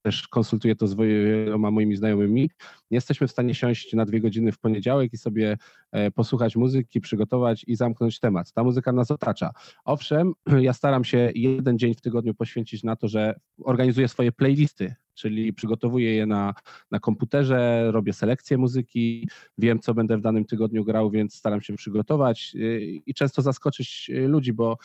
też 0.01 0.27
konsultuję 0.27 0.75
to 0.75 0.87
z 0.87 0.95
wieloma 0.95 1.71
moimi 1.71 1.95
znajomymi. 1.95 2.49
Jesteśmy 2.91 3.27
w 3.27 3.31
stanie 3.31 3.55
siąść 3.55 3.93
na 3.93 4.05
dwie 4.05 4.19
godziny 4.19 4.51
w 4.51 4.59
poniedziałek 4.59 5.13
i 5.13 5.17
sobie 5.17 5.57
e, 5.91 6.11
posłuchać 6.11 6.55
muzyki, 6.55 7.01
przygotować 7.01 7.63
i 7.67 7.75
zamknąć 7.75 8.19
temat. 8.19 8.51
Ta 8.53 8.63
muzyka 8.63 8.91
nas 8.91 9.11
otacza. 9.11 9.51
Owszem, 9.85 10.33
ja 10.61 10.73
staram 10.73 11.03
się 11.03 11.31
jeden 11.35 11.79
dzień 11.79 11.93
w 11.93 12.01
tygodniu 12.01 12.33
poświęcić 12.33 12.83
na 12.83 12.95
to, 12.95 13.07
że 13.07 13.39
organizuję 13.63 14.07
swoje 14.07 14.31
playlisty, 14.31 14.95
czyli 15.15 15.53
przygotowuję 15.53 16.15
je 16.15 16.25
na, 16.25 16.53
na 16.91 16.99
komputerze, 16.99 17.91
robię 17.91 18.13
selekcję 18.13 18.57
muzyki, 18.57 19.29
wiem, 19.57 19.79
co 19.79 19.93
będę 19.93 20.17
w 20.17 20.21
danym 20.21 20.45
tygodniu 20.45 20.83
grał, 20.83 21.11
więc 21.11 21.35
staram 21.35 21.61
się 21.61 21.75
przygotować 21.75 22.51
y, 22.55 22.81
i 23.05 23.13
często 23.13 23.41
zaskoczyć 23.41 24.09
y, 24.09 24.27
ludzi, 24.27 24.53
bo 24.53 24.77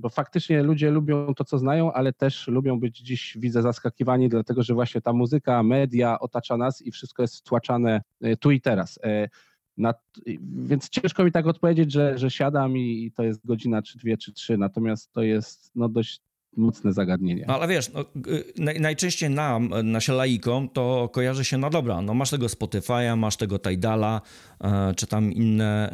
bo 0.00 0.08
faktycznie 0.08 0.62
ludzie 0.62 0.90
lubią 0.90 1.34
to, 1.34 1.44
co 1.44 1.58
znają, 1.58 1.92
ale 1.92 2.12
też 2.12 2.48
lubią 2.48 2.80
być 2.80 2.98
dziś, 2.98 3.36
widzę, 3.40 3.62
zaskakiwani, 3.62 4.28
dlatego 4.28 4.62
że 4.62 4.74
właśnie 4.74 5.00
ta 5.00 5.12
muzyka, 5.12 5.62
media 5.62 6.18
otacza 6.20 6.56
nas 6.56 6.82
i 6.82 6.90
wszystko 6.90 7.22
jest 7.22 7.34
stłaczane 7.34 8.02
e, 8.20 8.36
tu 8.36 8.50
i 8.50 8.60
teraz. 8.60 8.98
E, 9.04 9.28
Na, 9.76 9.94
więc 10.68 10.88
ciężko 10.88 11.24
mi 11.24 11.32
tak 11.32 11.46
odpowiedzieć, 11.46 11.92
że, 11.92 12.18
że 12.18 12.30
siadam 12.30 12.76
i, 12.76 13.12
to 13.16 13.22
jest 13.22 13.46
godzina, 13.46 13.82
czy 13.82 13.98
dwie, 13.98 14.16
czy 14.16 14.32
trzy, 14.32 14.58
natomiast 14.58 15.12
to 15.12 15.22
jest 15.22 15.70
no, 15.74 15.88
dość 15.88 16.20
mocne 16.56 16.92
zagadnienie. 16.92 17.44
No 17.48 17.54
ale 17.54 17.68
wiesz, 17.68 17.92
no, 17.92 18.04
naj, 18.58 18.80
najczęściej 18.80 19.30
nam, 19.30 19.70
nasze 19.84 20.12
laikom, 20.12 20.68
to 20.68 21.08
kojarzy 21.12 21.44
się, 21.44 21.58
no 21.58 21.70
dobra, 21.70 22.02
no 22.02 22.14
masz 22.14 22.30
tego 22.30 22.46
Spotify'a, 22.46 23.16
masz 23.16 23.36
tego 23.36 23.58
Tidala, 23.58 24.20
e, 24.60 24.94
czy 24.96 25.06
tam 25.06 25.32
inne 25.32 25.90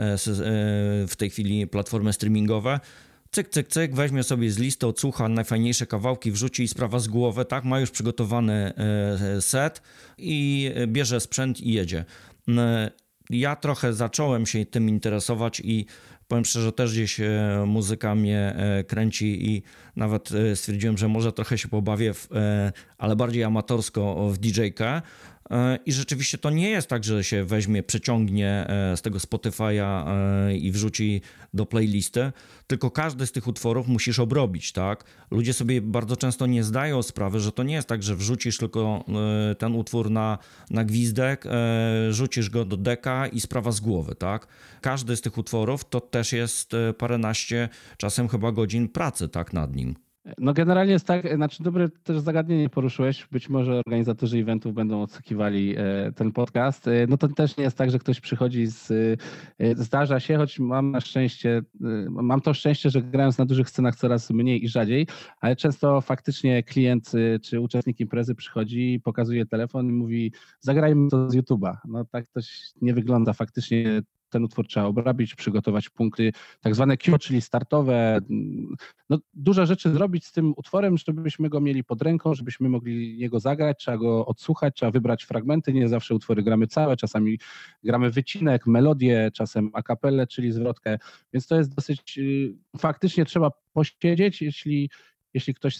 w 1.08 1.14
tej 1.16 1.30
chwili 1.30 1.66
platformy 1.66 2.12
streamingowe. 2.12 2.80
Cyk, 3.30 3.48
cyk, 3.48 3.68
cyk, 3.68 3.94
weźmie 3.94 4.22
sobie 4.22 4.50
z 4.50 4.58
listy, 4.58 4.86
odsłucha 4.86 5.28
najfajniejsze 5.28 5.86
kawałki, 5.86 6.32
wrzuci 6.32 6.62
i 6.62 6.68
sprawa 6.68 6.98
z 6.98 7.08
głowy, 7.08 7.44
tak, 7.44 7.64
ma 7.64 7.80
już 7.80 7.90
przygotowany 7.90 8.72
e, 9.36 9.42
set 9.42 9.82
i 10.18 10.70
bierze 10.86 11.20
sprzęt 11.20 11.60
i 11.60 11.72
jedzie. 11.72 12.04
E, 12.48 12.90
Ja 13.30 13.56
trochę 13.56 13.92
zacząłem 13.92 14.46
się 14.46 14.66
tym 14.66 14.88
interesować 14.88 15.60
i 15.64 15.86
powiem 16.28 16.44
szczerze, 16.44 16.72
też 16.72 16.92
gdzieś 16.92 17.20
e, 17.20 17.64
muzyka 17.66 18.14
mnie 18.14 18.54
e, 18.56 18.84
kręci 18.84 19.50
i 19.50 19.62
nawet 19.96 20.32
e, 20.32 20.56
stwierdziłem, 20.56 20.98
że 20.98 21.08
może 21.08 21.32
trochę 21.32 21.58
się 21.58 21.68
pobawię, 21.68 22.14
w, 22.14 22.28
e, 22.32 22.72
ale 22.98 23.16
bardziej 23.16 23.44
amatorsko 23.44 24.28
w 24.30 24.38
DJ-kę. 24.38 25.02
E, 25.50 25.78
I 25.86 25.92
rzeczywiście 25.92 26.38
to 26.38 26.50
nie 26.50 26.70
jest 26.70 26.88
tak, 26.88 27.04
że 27.04 27.24
się 27.24 27.44
weźmie, 27.44 27.82
przeciągnie 27.82 28.66
e, 28.68 28.96
z 28.96 29.02
tego 29.02 29.18
Spotify'a 29.18 30.08
e, 30.08 30.56
i 30.56 30.72
wrzuci 30.72 31.20
do 31.54 31.66
playlisty, 31.66 32.32
tylko 32.66 32.90
każdy 32.90 33.26
z 33.26 33.32
tych 33.32 33.46
utworów 33.46 33.88
musisz 33.88 34.18
obrobić, 34.18 34.72
tak? 34.72 35.04
Ludzie 35.30 35.52
sobie 35.52 35.80
bardzo 35.80 36.16
często 36.16 36.46
nie 36.46 36.64
zdają 36.64 37.02
sprawy, 37.02 37.40
że 37.40 37.52
to 37.52 37.62
nie 37.62 37.74
jest 37.74 37.88
tak, 37.88 38.02
że 38.02 38.16
wrzucisz 38.16 38.58
tylko 38.58 39.04
ten 39.58 39.74
utwór 39.74 40.10
na, 40.10 40.38
na 40.70 40.84
gwizdek, 40.84 41.44
rzucisz 42.10 42.50
go 42.50 42.64
do 42.64 42.76
deka 42.76 43.26
i 43.26 43.40
sprawa 43.40 43.72
z 43.72 43.80
głowy, 43.80 44.14
tak? 44.14 44.46
Każdy 44.80 45.16
z 45.16 45.20
tych 45.20 45.38
utworów 45.38 45.84
to 45.84 46.00
też 46.00 46.32
jest 46.32 46.72
paręnaście, 46.98 47.68
czasem 47.96 48.28
chyba 48.28 48.52
godzin 48.52 48.88
pracy, 48.88 49.28
tak, 49.28 49.52
nad 49.52 49.76
nim. 49.76 50.05
No 50.38 50.52
generalnie 50.52 50.92
jest 50.92 51.06
tak, 51.06 51.36
znaczy 51.36 51.62
dobre 51.62 51.88
też 51.88 52.18
zagadnienie 52.18 52.68
poruszyłeś, 52.68 53.28
być 53.32 53.48
może 53.48 53.82
organizatorzy 53.86 54.38
eventów 54.38 54.74
będą 54.74 55.02
odsłuchiwali 55.02 55.74
e, 55.76 56.12
ten 56.12 56.32
podcast. 56.32 56.88
E, 56.88 57.06
No 57.08 57.16
to 57.16 57.28
też 57.28 57.56
nie 57.56 57.64
jest 57.64 57.78
tak, 57.78 57.90
że 57.90 57.98
ktoś 57.98 58.20
przychodzi 58.20 58.66
z, 58.66 58.90
e, 59.58 59.74
zdarza 59.74 60.20
się, 60.20 60.36
choć 60.36 60.58
mam 60.58 60.90
na 60.90 61.00
szczęście, 61.00 61.62
mam 62.10 62.40
to 62.40 62.54
szczęście, 62.54 62.90
że 62.90 63.02
grając 63.02 63.38
na 63.38 63.44
dużych 63.44 63.70
scenach 63.70 63.96
coraz 63.96 64.30
mniej 64.30 64.64
i 64.64 64.68
rzadziej, 64.68 65.06
ale 65.40 65.56
często 65.56 66.00
faktycznie 66.00 66.62
klient 66.62 67.12
czy 67.42 67.60
uczestnik 67.60 68.00
imprezy 68.00 68.34
przychodzi, 68.34 69.00
pokazuje 69.04 69.46
telefon 69.46 69.88
i 69.88 69.92
mówi 69.92 70.32
zagrajmy 70.60 71.10
to 71.10 71.30
z 71.30 71.36
YouTube'a. 71.36 71.76
No 71.88 72.04
tak 72.04 72.26
to 72.26 72.40
nie 72.82 72.94
wygląda 72.94 73.32
faktycznie 73.32 74.02
ten 74.36 74.44
utwór 74.44 74.66
trzeba 74.66 74.86
obrabić, 74.86 75.34
przygotować 75.34 75.88
punkty, 75.88 76.32
tak 76.60 76.74
zwane 76.74 76.96
Q, 76.96 77.18
czyli 77.18 77.40
startowe. 77.40 78.20
No, 79.10 79.18
dużo 79.34 79.66
rzeczy 79.66 79.90
zrobić 79.90 80.24
z 80.24 80.32
tym 80.32 80.52
utworem, 80.56 80.98
żebyśmy 80.98 81.48
go 81.48 81.60
mieli 81.60 81.84
pod 81.84 82.02
ręką, 82.02 82.34
żebyśmy 82.34 82.68
mogli 82.68 83.18
jego 83.18 83.40
zagrać, 83.40 83.78
trzeba 83.78 83.96
go 83.96 84.26
odsłuchać, 84.26 84.74
trzeba 84.76 84.92
wybrać 84.92 85.24
fragmenty. 85.24 85.72
Nie 85.72 85.88
zawsze 85.88 86.14
utwory 86.14 86.42
gramy 86.42 86.66
całe, 86.66 86.96
czasami 86.96 87.38
gramy 87.84 88.10
wycinek, 88.10 88.66
melodię, 88.66 89.30
czasem 89.34 89.70
a 89.72 89.82
cappellę, 89.82 90.26
czyli 90.26 90.52
zwrotkę, 90.52 90.98
więc 91.32 91.46
to 91.46 91.56
jest 91.56 91.74
dosyć, 91.74 92.18
y, 92.18 92.54
faktycznie 92.78 93.24
trzeba 93.24 93.50
posiedzieć, 93.72 94.42
jeśli 94.42 94.90
jeśli 95.34 95.54
ktoś 95.54 95.78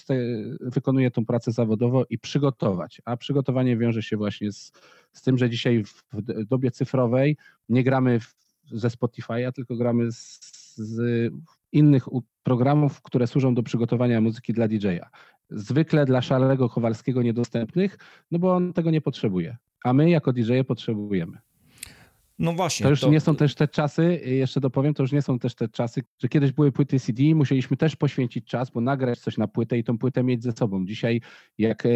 wykonuje 0.60 1.10
tą 1.10 1.26
pracę 1.26 1.52
zawodowo 1.52 2.04
i 2.10 2.18
przygotować. 2.18 3.00
A 3.04 3.16
przygotowanie 3.16 3.76
wiąże 3.76 4.02
się 4.02 4.16
właśnie 4.16 4.52
z, 4.52 4.72
z 5.12 5.22
tym, 5.22 5.38
że 5.38 5.50
dzisiaj 5.50 5.84
w 6.12 6.44
dobie 6.44 6.70
cyfrowej 6.70 7.36
nie 7.68 7.84
gramy 7.84 8.20
w, 8.20 8.45
ze 8.72 8.88
Spotify'a, 8.88 9.52
tylko 9.52 9.76
gramy 9.76 10.12
z, 10.12 10.40
z 10.76 11.32
innych 11.72 12.04
programów, 12.42 13.02
które 13.02 13.26
służą 13.26 13.54
do 13.54 13.62
przygotowania 13.62 14.20
muzyki 14.20 14.52
dla 14.52 14.68
DJ-a. 14.68 15.10
Zwykle 15.50 16.06
dla 16.06 16.22
Szarego 16.22 16.68
Kowalskiego 16.68 17.22
niedostępnych, 17.22 17.98
no 18.30 18.38
bo 18.38 18.54
on 18.54 18.72
tego 18.72 18.90
nie 18.90 19.00
potrzebuje. 19.00 19.56
A 19.84 19.92
my 19.92 20.10
jako 20.10 20.32
DJ-e 20.32 20.64
potrzebujemy. 20.64 21.38
No 22.38 22.52
właśnie. 22.52 22.84
To 22.84 22.90
już 22.90 23.02
nie 23.02 23.20
są 23.20 23.36
też 23.36 23.54
te 23.54 23.68
czasy, 23.68 24.20
jeszcze 24.24 24.60
dopowiem, 24.60 24.94
to 24.94 25.02
już 25.02 25.12
nie 25.12 25.22
są 25.22 25.38
też 25.38 25.54
te 25.54 25.68
czasy, 25.68 26.02
że 26.18 26.28
kiedyś 26.28 26.52
były 26.52 26.72
płyty 26.72 27.00
CD, 27.00 27.22
musieliśmy 27.34 27.76
też 27.76 27.96
poświęcić 27.96 28.46
czas, 28.46 28.70
bo 28.70 28.80
nagrać 28.80 29.18
coś 29.18 29.38
na 29.38 29.48
płytę 29.48 29.78
i 29.78 29.84
tą 29.84 29.98
płytę 29.98 30.22
mieć 30.22 30.42
ze 30.42 30.52
sobą. 30.52 30.86
Dzisiaj, 30.86 31.20
jak 31.58 31.86
e, 31.86 31.90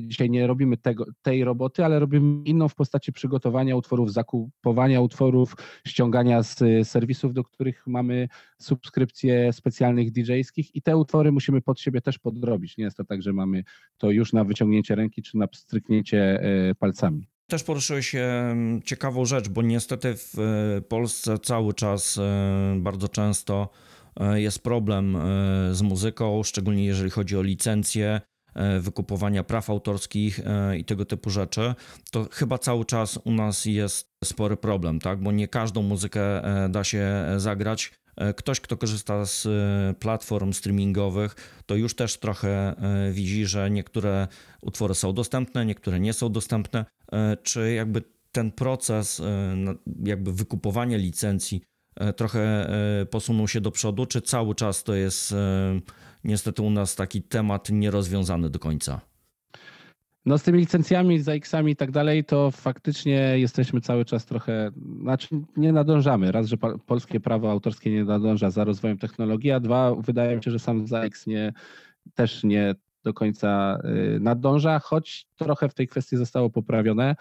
dzisiaj 0.00 0.30
nie 0.30 0.46
robimy 0.46 0.76
tego, 0.76 1.04
tej 1.22 1.44
roboty, 1.44 1.84
ale 1.84 1.98
robimy 1.98 2.42
inną 2.44 2.68
w 2.68 2.74
postaci 2.74 3.12
przygotowania 3.12 3.76
utworów, 3.76 4.12
zakupowania 4.12 5.00
utworów, 5.00 5.56
ściągania 5.86 6.42
z 6.42 6.62
e, 6.62 6.84
serwisów, 6.84 7.32
do 7.32 7.44
których 7.44 7.86
mamy 7.86 8.28
subskrypcje 8.58 9.52
specjalnych 9.52 10.12
DJ-skich 10.12 10.74
i 10.74 10.82
te 10.82 10.96
utwory 10.96 11.32
musimy 11.32 11.62
pod 11.62 11.80
siebie 11.80 12.00
też 12.00 12.18
podrobić. 12.18 12.76
Nie 12.76 12.84
jest 12.84 12.96
to 12.96 13.04
tak, 13.04 13.22
że 13.22 13.32
mamy 13.32 13.64
to 13.98 14.10
już 14.10 14.32
na 14.32 14.44
wyciągnięcie 14.44 14.94
ręki 14.94 15.22
czy 15.22 15.36
na 15.36 15.46
stryknięcie 15.52 16.42
e, 16.42 16.74
palcami. 16.74 17.29
Też 17.50 17.62
poruszyłeś 17.62 18.14
em, 18.14 18.80
ciekawą 18.84 19.24
rzecz, 19.24 19.48
bo 19.48 19.62
niestety 19.62 20.16
w 20.16 20.38
e, 20.38 20.80
Polsce 20.80 21.38
cały 21.38 21.74
czas 21.74 22.18
e, 22.18 22.76
bardzo 22.80 23.08
często 23.08 23.68
e, 24.20 24.40
jest 24.40 24.62
problem 24.62 25.18
z 25.72 25.82
muzyką, 25.82 26.42
szczególnie 26.42 26.84
jeżeli 26.84 27.10
chodzi 27.10 27.36
o 27.36 27.42
licencje, 27.42 28.20
wykupowania 28.80 29.44
praw 29.44 29.70
autorskich 29.70 30.40
i 30.78 30.84
tego 30.84 31.04
typu 31.04 31.30
rzeczy. 31.30 31.74
To 32.10 32.26
chyba 32.32 32.58
cały 32.58 32.84
czas 32.84 33.18
u 33.24 33.32
nas 33.32 33.64
jest 33.64 34.08
spory 34.24 34.56
problem, 34.56 34.98
tak? 34.98 35.22
Bo 35.22 35.32
nie 35.32 35.48
każdą 35.48 35.82
muzykę 35.82 36.42
da 36.68 36.84
się 36.84 37.26
zagrać. 37.36 37.92
E, 38.20 38.34
Ktoś, 38.34 38.60
kto 38.60 38.76
korzysta 38.76 39.26
z 39.26 39.46
e, 39.46 39.94
platform 39.98 40.52
streamingowych, 40.52 41.62
to 41.66 41.74
już 41.74 41.94
też 41.94 42.16
trochę 42.16 42.48
e, 42.48 43.12
widzi, 43.12 43.46
że 43.46 43.70
niektóre 43.70 44.28
utwory 44.62 44.94
są 44.94 45.12
dostępne, 45.12 45.66
niektóre 45.66 46.00
nie 46.00 46.12
są 46.12 46.32
dostępne. 46.32 46.84
Czy 47.42 47.72
jakby 47.72 48.02
ten 48.32 48.50
proces 48.50 49.22
jakby 50.04 50.32
wykupowania 50.32 50.96
licencji 50.96 51.62
trochę 52.16 52.70
posunął 53.10 53.48
się 53.48 53.60
do 53.60 53.70
przodu, 53.70 54.06
czy 54.06 54.22
cały 54.22 54.54
czas 54.54 54.84
to 54.84 54.94
jest 54.94 55.34
niestety 56.24 56.62
u 56.62 56.70
nas 56.70 56.94
taki 56.94 57.22
temat 57.22 57.68
nierozwiązany 57.70 58.50
do 58.50 58.58
końca? 58.58 59.00
No 60.26 60.38
z 60.38 60.42
tymi 60.42 60.58
licencjami, 60.58 61.20
za 61.20 61.32
X-ami 61.32 61.72
i 61.72 61.76
tak 61.76 61.90
dalej, 61.90 62.24
to 62.24 62.50
faktycznie 62.50 63.38
jesteśmy 63.38 63.80
cały 63.80 64.04
czas 64.04 64.26
trochę, 64.26 64.70
znaczy 65.00 65.28
nie 65.56 65.72
nadążamy. 65.72 66.32
Raz, 66.32 66.46
że 66.46 66.56
polskie 66.86 67.20
prawo 67.20 67.50
autorskie 67.50 67.90
nie 67.90 68.04
nadąża 68.04 68.50
za 68.50 68.64
rozwojem 68.64 68.98
technologii, 68.98 69.50
a 69.50 69.60
dwa, 69.60 69.94
wydaje 69.94 70.36
mi 70.36 70.42
się, 70.42 70.50
że 70.50 70.58
sam 70.58 70.86
ZAX 70.86 71.26
nie, 71.26 71.52
też 72.14 72.44
nie 72.44 72.74
do 73.04 73.14
końca 73.14 73.78
y, 74.16 74.20
nadąża, 74.20 74.78
choć 74.78 75.26
trochę 75.36 75.68
w 75.68 75.74
tej 75.74 75.88
kwestii 75.88 76.16
zostało 76.16 76.50
poprawione. 76.50 77.16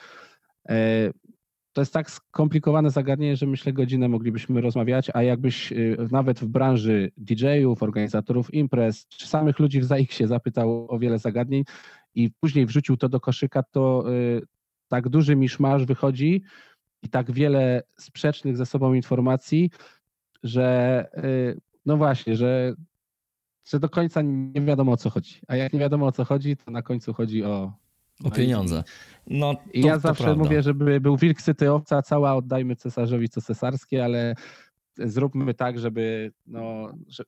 To 1.80 1.82
jest 1.82 1.94
tak 1.94 2.12
skomplikowane 2.12 2.92
zagadnienie, 2.92 3.36
że 3.36 3.46
myślę 3.46 3.74
godzinę 3.74 4.08
moglibyśmy 4.08 4.62
rozmawiać, 4.62 5.12
a 5.14 5.24
jakbyś 5.24 5.72
y, 5.72 5.98
nawet 6.12 6.40
w 6.40 6.46
branży 6.46 7.12
DJ-ów, 7.18 7.84
organizatorów 7.84 8.54
imprez, 8.54 9.08
czy 9.08 9.28
samych 9.28 9.60
ludzi 9.60 9.80
w 9.80 9.86
ZAX-ie 9.86 10.28
zapytał 10.28 10.88
o 10.90 11.00
wiele 11.00 11.20
zagadnień 11.20 11.64
i 12.16 12.32
później 12.40 12.66
wrzucił 12.66 12.98
to 12.98 13.10
do 13.10 13.20
koszyka, 13.20 13.64
to 13.64 14.14
y, 14.14 14.42
tak 14.88 15.10
duży 15.10 15.36
miszmasz 15.36 15.86
wychodzi 15.86 16.44
i 17.04 17.10
tak 17.10 17.32
wiele 17.32 17.84
sprzecznych 18.00 18.58
ze 18.58 18.66
sobą 18.66 18.94
informacji, 18.94 19.72
że 20.44 21.06
y, 21.18 21.62
no 21.86 21.98
właśnie, 21.98 22.36
że, 22.36 22.74
że 23.68 23.80
do 23.80 23.90
końca 23.90 24.22
nie 24.22 24.62
wiadomo 24.62 24.92
o 24.92 24.98
co 24.98 25.10
chodzi. 25.10 25.40
A 25.48 25.56
jak 25.56 25.74
nie 25.74 25.80
wiadomo 25.80 26.06
o 26.06 26.12
co 26.12 26.26
chodzi, 26.26 26.58
to 26.58 26.72
na 26.72 26.82
końcu 26.82 27.14
chodzi 27.14 27.44
o. 27.44 27.74
O 28.24 28.32
pieniądze. 28.32 28.84
No, 29.28 29.54
to, 29.56 29.62
ja 29.74 29.94
to 29.94 30.00
zawsze 30.00 30.24
prawda. 30.24 30.44
mówię, 30.44 30.64
żeby 30.64 31.02
był 31.02 31.18
wilk 31.18 31.42
syty 31.42 31.72
owca, 31.72 32.02
cała 32.02 32.36
oddajmy 32.36 32.76
cesarzowi 32.76 33.30
co 33.30 33.42
cesarskie, 33.42 34.06
ale 34.06 34.36
zróbmy 34.98 35.54
tak, 35.54 35.80
żeby, 35.80 36.32
no, 36.48 36.94
że- 37.08 37.24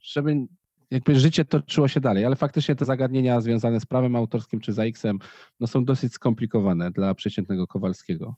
żeby 0.00 0.46
jakby 0.90 1.20
życie 1.20 1.44
toczyło 1.44 1.88
się 1.88 2.00
dalej, 2.00 2.24
ale 2.24 2.36
faktycznie 2.36 2.74
te 2.76 2.84
zagadnienia 2.84 3.40
związane 3.40 3.80
z 3.80 3.86
prawem 3.86 4.16
autorskim 4.16 4.60
czy 4.60 4.72
ZAX-em 4.72 5.18
no, 5.60 5.66
są 5.66 5.84
dosyć 5.84 6.12
skomplikowane 6.12 6.90
dla 6.90 7.14
przeciętnego 7.14 7.66
Kowalskiego. 7.66 8.34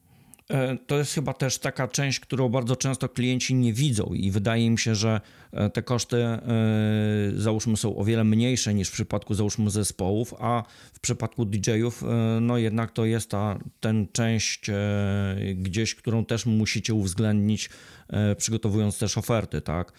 E, 0.50 0.76
To 0.86 0.98
jest 0.98 1.14
chyba 1.14 1.32
też 1.32 1.58
taka 1.58 1.88
część, 1.88 2.20
którą 2.20 2.48
bardzo 2.48 2.76
często 2.76 3.08
klienci 3.08 3.54
nie 3.54 3.72
widzą 3.72 4.10
i 4.14 4.30
wydaje 4.30 4.70
mi 4.70 4.78
się, 4.78 4.94
że 4.94 5.20
e, 5.52 5.70
te 5.70 5.82
koszty 5.82 6.16
e, 6.16 6.40
załóżmy 7.36 7.76
są 7.76 7.96
o 7.96 8.04
wiele 8.04 8.24
mniejsze 8.24 8.74
niż 8.74 8.88
w 8.88 8.92
przypadku 8.92 9.34
załóżmy 9.34 9.70
zespołów, 9.70 10.34
a 10.38 10.62
w 10.92 11.00
przypadku 11.00 11.44
DJ-ów 11.44 12.04
no 12.40 12.58
jednak 12.58 12.92
to 12.92 13.04
jest 13.04 13.30
ta 13.30 13.58
ten 13.80 14.06
część 14.12 14.70
gdzieś, 15.54 15.94
którą 15.94 16.24
też 16.24 16.46
musicie 16.46 16.94
uwzględnić 16.94 17.70
przygotowując 18.36 18.98
też 18.98 19.18
oferty, 19.18 19.60
tak? 19.60 19.92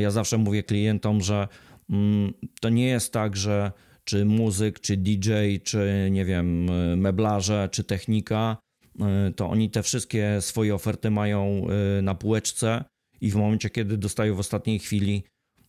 Ja 0.00 0.10
zawsze 0.10 0.38
mówię 0.38 0.62
klientom, 0.62 1.20
że 1.20 1.48
mm, 1.90 2.32
to 2.60 2.68
nie 2.68 2.86
jest 2.86 3.12
tak, 3.12 3.36
że 3.36 3.72
czy 4.04 4.24
muzyk, 4.24 4.80
czy 4.80 4.96
DJ, 4.96 5.30
czy 5.64 6.08
nie 6.10 6.24
wiem, 6.24 6.64
meblarze, 7.00 7.68
czy 7.72 7.84
technika, 7.84 8.56
to 9.36 9.50
oni 9.50 9.70
te 9.70 9.82
wszystkie 9.82 10.40
swoje 10.40 10.74
oferty 10.74 11.10
mają 11.10 11.66
y, 11.98 12.02
na 12.02 12.14
półeczce 12.14 12.84
i 13.20 13.30
w 13.30 13.36
momencie, 13.36 13.70
kiedy 13.70 13.98
dostają 13.98 14.34
w 14.34 14.38
ostatniej 14.38 14.78
chwili 14.78 15.22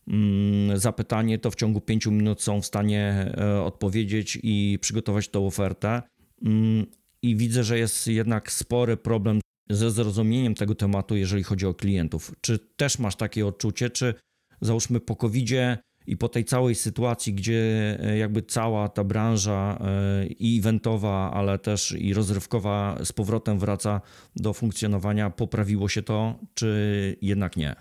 mm, 0.08 0.78
zapytanie, 0.78 1.38
to 1.38 1.50
w 1.50 1.54
ciągu 1.54 1.80
pięciu 1.80 2.10
minut 2.10 2.42
są 2.42 2.62
w 2.62 2.66
stanie 2.66 3.32
e, 3.38 3.62
odpowiedzieć 3.62 4.38
i 4.42 4.78
przygotować 4.80 5.28
tą 5.28 5.46
ofertę. 5.46 6.02
Mm, 6.44 6.86
I 7.22 7.36
widzę, 7.36 7.64
że 7.64 7.78
jest 7.78 8.06
jednak 8.06 8.52
spory 8.52 8.96
problem 8.96 9.40
ze 9.70 9.90
zrozumieniem 9.90 10.54
tego 10.54 10.74
tematu, 10.74 11.16
jeżeli 11.16 11.42
chodzi 11.42 11.66
o 11.66 11.74
klientów. 11.74 12.34
Czy 12.40 12.58
też 12.58 12.98
masz 12.98 13.16
takie 13.16 13.46
odczucie, 13.46 13.90
czy 13.90 14.14
załóżmy 14.60 15.00
po 15.00 15.16
COVID-zie 15.16 15.78
i 16.06 16.16
po 16.16 16.28
tej 16.28 16.44
całej 16.44 16.74
sytuacji, 16.74 17.34
gdzie 17.34 17.62
e, 18.00 18.18
jakby 18.18 18.42
cała 18.42 18.88
ta 18.88 19.04
branża 19.04 19.78
e, 19.80 20.26
i 20.26 20.58
eventowa, 20.58 21.30
ale 21.34 21.58
też 21.58 21.92
i 21.98 22.14
rozrywkowa 22.14 22.98
z 23.04 23.12
powrotem 23.12 23.58
wraca 23.58 24.00
do 24.36 24.52
funkcjonowania, 24.52 25.30
poprawiło 25.30 25.88
się 25.88 26.02
to, 26.02 26.38
czy 26.54 27.16
jednak 27.22 27.56
nie? 27.56 27.74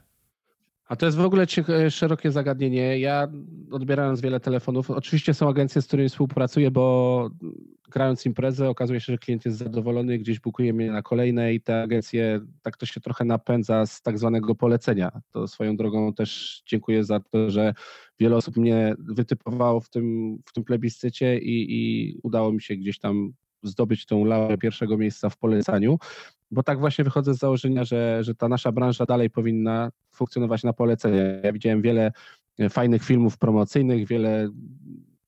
A 0.87 0.95
to 0.95 1.05
jest 1.05 1.17
w 1.17 1.25
ogóle 1.25 1.47
cie- 1.47 1.91
szerokie 1.91 2.31
zagadnienie. 2.31 2.99
Ja 2.99 3.27
odbierając 3.71 4.21
wiele 4.21 4.39
telefonów, 4.39 4.91
oczywiście 4.91 5.33
są 5.33 5.49
agencje, 5.49 5.81
z 5.81 5.87
którymi 5.87 6.09
współpracuję, 6.09 6.71
bo 6.71 7.29
grając 7.91 8.25
imprezę 8.25 8.69
okazuje 8.69 8.99
się, 8.99 9.13
że 9.13 9.17
klient 9.17 9.45
jest 9.45 9.57
zadowolony, 9.57 10.17
gdzieś 10.17 10.39
bukuje 10.39 10.73
mnie 10.73 10.91
na 10.91 11.01
kolejne 11.01 11.53
i 11.53 11.61
te 11.61 11.81
agencje, 11.81 12.41
tak 12.61 12.77
to 12.77 12.85
się 12.85 13.01
trochę 13.01 13.25
napędza 13.25 13.85
z 13.85 14.01
tak 14.01 14.19
zwanego 14.19 14.55
polecenia. 14.55 15.21
To 15.31 15.47
swoją 15.47 15.77
drogą 15.77 16.13
też 16.13 16.61
dziękuję 16.65 17.03
za 17.03 17.19
to, 17.19 17.49
że 17.49 17.73
wiele 18.19 18.35
osób 18.35 18.57
mnie 18.57 18.95
wytypowało 18.99 19.79
w 19.79 19.89
tym, 19.89 20.37
w 20.45 20.53
tym 20.53 20.63
plebiscycie 20.63 21.39
i, 21.39 21.65
i 21.69 22.15
udało 22.23 22.51
mi 22.51 22.61
się 22.61 22.75
gdzieś 22.75 22.99
tam 22.99 23.33
zdobyć 23.63 24.05
tą 24.05 24.25
laurę 24.25 24.57
pierwszego 24.57 24.97
miejsca 24.97 25.29
w 25.29 25.37
polecaniu 25.37 25.97
bo 26.51 26.63
tak 26.63 26.79
właśnie 26.79 27.03
wychodzę 27.03 27.33
z 27.33 27.37
założenia, 27.37 27.83
że, 27.83 28.23
że 28.23 28.35
ta 28.35 28.47
nasza 28.47 28.71
branża 28.71 29.05
dalej 29.05 29.29
powinna 29.29 29.91
funkcjonować 30.11 30.63
na 30.63 30.73
polecenie. 30.73 31.41
Ja 31.43 31.53
widziałem 31.53 31.81
wiele 31.81 32.11
fajnych 32.69 33.03
filmów 33.03 33.37
promocyjnych, 33.37 34.07
wiele 34.07 34.49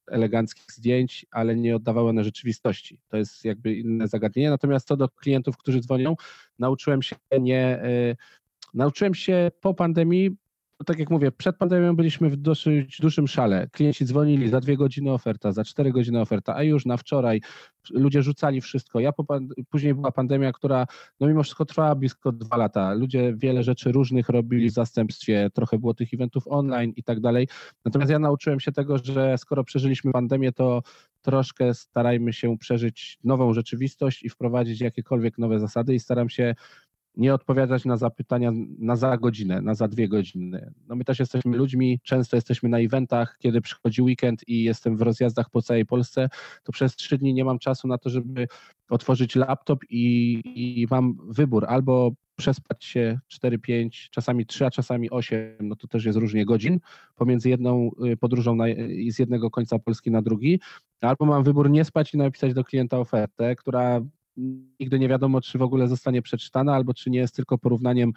eleganckich 0.07 0.71
zdjęć, 0.71 1.25
ale 1.31 1.55
nie 1.55 1.75
oddawały 1.75 2.09
one 2.09 2.23
rzeczywistości. 2.23 2.99
To 3.07 3.17
jest 3.17 3.45
jakby 3.45 3.75
inne 3.75 4.07
zagadnienie. 4.07 4.49
Natomiast 4.49 4.87
co 4.87 4.97
do 4.97 5.09
klientów, 5.09 5.57
którzy 5.57 5.79
dzwonią, 5.79 6.15
nauczyłem 6.59 7.01
się 7.01 7.15
nie. 7.39 7.85
y, 7.85 8.15
Nauczyłem 8.73 9.13
się 9.13 9.51
po 9.61 9.73
pandemii, 9.73 10.35
tak 10.85 10.99
jak 10.99 11.09
mówię, 11.09 11.31
przed 11.31 11.57
pandemią 11.57 11.95
byliśmy 11.95 12.29
w 12.29 12.35
dosyć 12.35 12.97
dużym 13.01 13.27
szale. 13.27 13.67
Klienci 13.71 14.05
dzwonili 14.05 14.49
za 14.49 14.59
dwie 14.59 14.77
godziny 14.77 15.11
oferta, 15.11 15.51
za 15.51 15.63
cztery 15.63 15.91
godziny 15.91 16.21
oferta, 16.21 16.55
a 16.55 16.63
już 16.63 16.85
na 16.85 16.97
wczoraj 16.97 17.41
ludzie 17.91 18.21
rzucali 18.23 18.61
wszystko. 18.61 18.99
Ja 18.99 19.11
później 19.69 19.93
była 19.93 20.11
pandemia, 20.11 20.51
która 20.51 20.85
no 21.19 21.27
mimo 21.27 21.43
wszystko 21.43 21.65
trwała 21.65 21.95
blisko 21.95 22.31
dwa 22.31 22.57
lata. 22.57 22.93
Ludzie 22.93 23.33
wiele 23.37 23.63
rzeczy 23.63 23.91
różnych 23.91 24.29
robili 24.29 24.69
w 24.69 24.73
zastępstwie, 24.73 25.49
trochę 25.53 25.79
było 25.79 25.93
tych 25.93 26.13
eventów 26.13 26.43
online 26.47 26.93
i 26.95 27.03
tak 27.03 27.19
dalej. 27.19 27.47
Natomiast 27.85 28.11
ja 28.11 28.19
nauczyłem 28.19 28.59
się 28.59 28.71
tego, 28.71 28.97
że 28.97 29.37
skoro 29.37 29.63
przeżyliśmy 29.63 30.11
pandemię, 30.11 30.51
to 30.51 30.81
troszkę 31.21 31.73
starajmy 31.73 32.33
się 32.33 32.57
przeżyć 32.57 33.19
nową 33.23 33.53
rzeczywistość 33.53 34.23
i 34.23 34.29
wprowadzić 34.29 34.81
jakiekolwiek 34.81 35.37
nowe 35.37 35.59
zasady 35.59 35.95
i 35.95 35.99
staram 35.99 36.29
się 36.29 36.55
nie 37.17 37.33
odpowiadać 37.33 37.85
na 37.85 37.97
zapytania 37.97 38.51
na 38.79 38.95
za 38.95 39.17
godzinę, 39.17 39.61
na 39.61 39.75
za 39.75 39.87
dwie 39.87 40.07
godziny. 40.07 40.73
No 40.87 40.95
my 40.95 41.03
też 41.03 41.19
jesteśmy 41.19 41.57
ludźmi, 41.57 41.99
często 42.03 42.37
jesteśmy 42.37 42.69
na 42.69 42.79
eventach, 42.79 43.37
kiedy 43.39 43.61
przychodzi 43.61 44.01
weekend 44.01 44.47
i 44.47 44.63
jestem 44.63 44.97
w 44.97 45.01
rozjazdach 45.01 45.49
po 45.49 45.61
całej 45.61 45.85
Polsce, 45.85 46.29
to 46.63 46.71
przez 46.71 46.95
trzy 46.95 47.17
dni 47.17 47.33
nie 47.33 47.45
mam 47.45 47.59
czasu 47.59 47.87
na 47.87 47.97
to, 47.97 48.09
żeby 48.09 48.47
otworzyć 48.89 49.35
laptop 49.35 49.79
i, 49.89 50.41
i 50.55 50.87
mam 50.91 51.17
wybór 51.29 51.65
albo 51.65 52.11
przespać 52.35 52.85
się 52.85 53.19
4-5, 53.43 54.09
czasami 54.11 54.45
3, 54.45 54.65
a 54.65 54.71
czasami 54.71 55.09
8, 55.09 55.57
no 55.61 55.75
to 55.75 55.87
też 55.87 56.05
jest 56.05 56.17
różnie 56.17 56.45
godzin 56.45 56.79
pomiędzy 57.15 57.49
jedną 57.49 57.91
y, 58.05 58.17
podróżą 58.17 58.55
na, 58.55 58.65
z 59.09 59.19
jednego 59.19 59.51
końca 59.51 59.79
Polski 59.79 60.11
na 60.11 60.21
drugi, 60.21 60.59
albo 61.01 61.25
mam 61.25 61.43
wybór 61.43 61.69
nie 61.69 61.85
spać 61.85 62.13
i 62.13 62.17
napisać 62.17 62.53
do 62.53 62.63
klienta 62.63 62.99
ofertę, 62.99 63.55
która 63.55 64.01
nigdy 64.79 64.99
nie 64.99 65.07
wiadomo, 65.07 65.41
czy 65.41 65.57
w 65.57 65.61
ogóle 65.61 65.87
zostanie 65.87 66.21
przeczytana, 66.21 66.75
albo 66.75 66.93
czy 66.93 67.09
nie 67.09 67.19
jest 67.19 67.35
tylko 67.35 67.57
porównaniem 67.57 68.13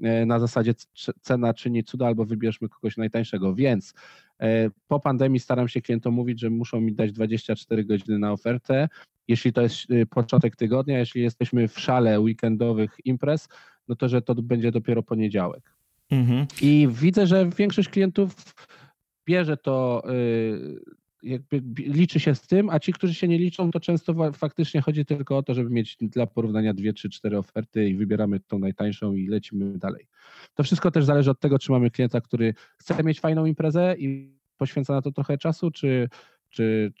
e, 0.00 0.26
na 0.26 0.38
zasadzie 0.38 0.74
cena 1.20 1.54
czyni 1.54 1.84
cuda, 1.84 2.06
albo 2.06 2.24
wybierzmy 2.24 2.68
kogoś 2.68 2.96
najtańszego. 2.96 3.54
Więc 3.54 3.94
e, 4.40 4.70
po 4.88 5.00
pandemii 5.00 5.40
staram 5.40 5.68
się 5.68 5.82
klientom 5.82 6.14
mówić, 6.14 6.40
że 6.40 6.50
muszą 6.50 6.80
mi 6.80 6.94
dać 6.94 7.12
24 7.12 7.84
godziny 7.84 8.18
na 8.18 8.32
ofertę. 8.32 8.88
Jeśli 9.28 9.52
to 9.52 9.62
jest 9.62 9.90
y, 9.90 10.06
początek 10.06 10.56
tygodnia, 10.56 10.98
jeśli 10.98 11.22
jesteśmy 11.22 11.68
w 11.68 11.80
szale 11.80 12.20
weekendowych 12.20 12.96
imprez, 13.04 13.48
no 13.88 13.96
to 13.96 14.08
że 14.08 14.22
to 14.22 14.34
będzie 14.34 14.72
dopiero 14.72 15.02
poniedziałek. 15.02 15.74
Mhm. 16.10 16.46
I 16.62 16.88
widzę, 16.90 17.26
że 17.26 17.50
większość 17.56 17.88
klientów 17.88 18.54
bierze 19.26 19.56
to, 19.56 20.02
jakby 21.24 21.62
liczy 21.76 22.20
się 22.20 22.34
z 22.34 22.40
tym, 22.40 22.70
a 22.70 22.78
ci, 22.78 22.92
którzy 22.92 23.14
się 23.14 23.28
nie 23.28 23.38
liczą, 23.38 23.70
to 23.70 23.80
często 23.80 24.32
faktycznie 24.32 24.80
chodzi 24.80 25.04
tylko 25.04 25.36
o 25.36 25.42
to, 25.42 25.54
żeby 25.54 25.70
mieć 25.70 25.96
dla 26.00 26.26
porównania 26.26 26.74
dwie, 26.74 26.92
trzy, 26.92 27.10
cztery 27.10 27.38
oferty 27.38 27.88
i 27.88 27.94
wybieramy 27.94 28.40
tą 28.40 28.58
najtańszą 28.58 29.14
i 29.14 29.26
lecimy 29.28 29.78
dalej. 29.78 30.06
To 30.54 30.62
wszystko 30.62 30.90
też 30.90 31.04
zależy 31.04 31.30
od 31.30 31.40
tego, 31.40 31.58
czy 31.58 31.72
mamy 31.72 31.90
klienta, 31.90 32.20
który 32.20 32.54
chce 32.78 33.04
mieć 33.04 33.20
fajną 33.20 33.46
imprezę 33.46 33.94
i 33.98 34.34
poświęca 34.56 34.92
na 34.92 35.02
to 35.02 35.12
trochę 35.12 35.38
czasu, 35.38 35.70
czy, 35.70 36.08
czy, 36.50 36.92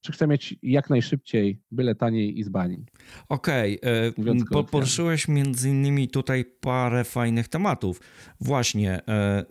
czy 0.00 0.12
chce 0.12 0.26
mieć 0.26 0.56
jak 0.62 0.90
najszybciej, 0.90 1.60
byle 1.70 1.94
taniej 1.94 2.38
i 2.38 2.44
z 2.44 2.48
bani. 2.48 2.84
Okej, 3.28 3.78
e, 3.82 4.12
po, 4.12 4.22
kolokwialnie. 4.22 4.68
poruszyłeś 4.68 5.28
między 5.28 5.70
innymi 5.70 6.08
tutaj 6.08 6.44
parę 6.60 7.04
fajnych 7.04 7.48
tematów. 7.48 8.00
Właśnie, 8.40 9.06
e, 9.08 9.44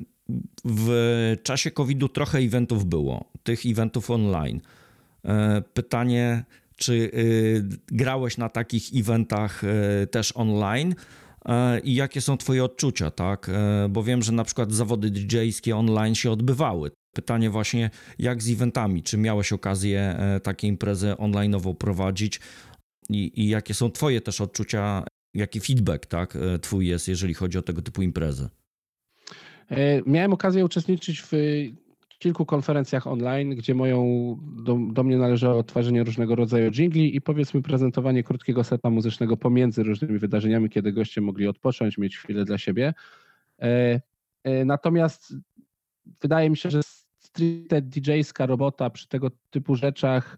w 0.65 1.35
czasie 1.43 1.71
COVID-u 1.71 2.09
trochę 2.09 2.39
eventów 2.39 2.85
było, 2.85 3.31
tych 3.43 3.65
eventów 3.65 4.11
online. 4.11 4.61
E, 5.25 5.61
Pytanie, 5.73 6.43
czy 6.75 7.11
grałeś 7.87 8.37
na 8.37 8.49
takich 8.49 8.83
eventach 8.95 9.61
też 10.11 10.33
online? 10.35 10.95
I 11.83 11.95
jakie 11.95 12.21
są 12.21 12.37
Twoje 12.37 12.63
odczucia, 12.63 13.11
tak? 13.11 13.51
Bo 13.89 14.03
wiem, 14.03 14.21
że 14.21 14.31
na 14.31 14.43
przykład 14.43 14.71
zawody 14.71 15.11
DJ-skie 15.11 15.77
online 15.77 16.15
się 16.15 16.31
odbywały. 16.31 16.91
Pytanie 17.17 17.49
właśnie, 17.49 17.89
jak 18.19 18.43
z 18.43 18.51
eventami? 18.51 19.03
Czy 19.03 19.17
miałeś 19.17 19.53
okazję 19.53 19.99
e, 19.99 20.39
takie 20.39 20.67
imprezy 20.67 21.11
online'owo 21.11 21.75
prowadzić? 21.75 22.39
I, 23.09 23.41
I 23.41 23.47
jakie 23.47 23.73
są 23.73 23.91
Twoje 23.91 24.21
też 24.21 24.41
odczucia, 24.41 25.03
jaki 25.33 25.59
feedback, 25.59 26.05
tak, 26.05 26.35
e, 26.35 26.59
Twój 26.59 26.87
jest, 26.87 27.07
jeżeli 27.07 27.33
chodzi 27.33 27.57
o 27.57 27.61
tego 27.61 27.81
typu 27.81 28.01
imprezy? 28.01 28.49
E, 29.69 30.01
Miałem 30.05 30.33
okazję 30.33 30.65
uczestniczyć 30.65 31.21
w 31.21 31.31
kilku 32.19 32.45
konferencjach 32.45 33.07
online, 33.07 33.55
gdzie 33.55 33.75
moją, 33.75 34.01
do, 34.63 34.77
do 34.91 35.03
mnie 35.03 35.17
należało 35.17 35.59
odtwarzanie 35.59 36.03
różnego 36.03 36.35
rodzaju 36.35 36.71
jingli 36.71 37.15
i 37.15 37.21
powiedzmy 37.21 37.61
prezentowanie 37.61 38.23
krótkiego 38.23 38.63
seta 38.63 38.89
muzycznego 38.89 39.37
pomiędzy 39.37 39.83
różnymi 39.83 40.19
wydarzeniami, 40.19 40.69
kiedy 40.69 40.91
goście 40.91 41.21
mogli 41.21 41.47
odpocząć, 41.47 41.97
mieć 41.97 42.17
chwilę 42.17 42.45
dla 42.45 42.57
siebie. 42.57 42.93
Natomiast 44.65 45.33
wydaje 46.21 46.49
mi 46.49 46.57
się, 46.57 46.71
że 46.71 46.81
stricte 47.37 47.81
DJ-ska 47.81 48.45
robota 48.45 48.89
przy 48.89 49.07
tego 49.07 49.31
typu 49.49 49.75
rzeczach 49.75 50.37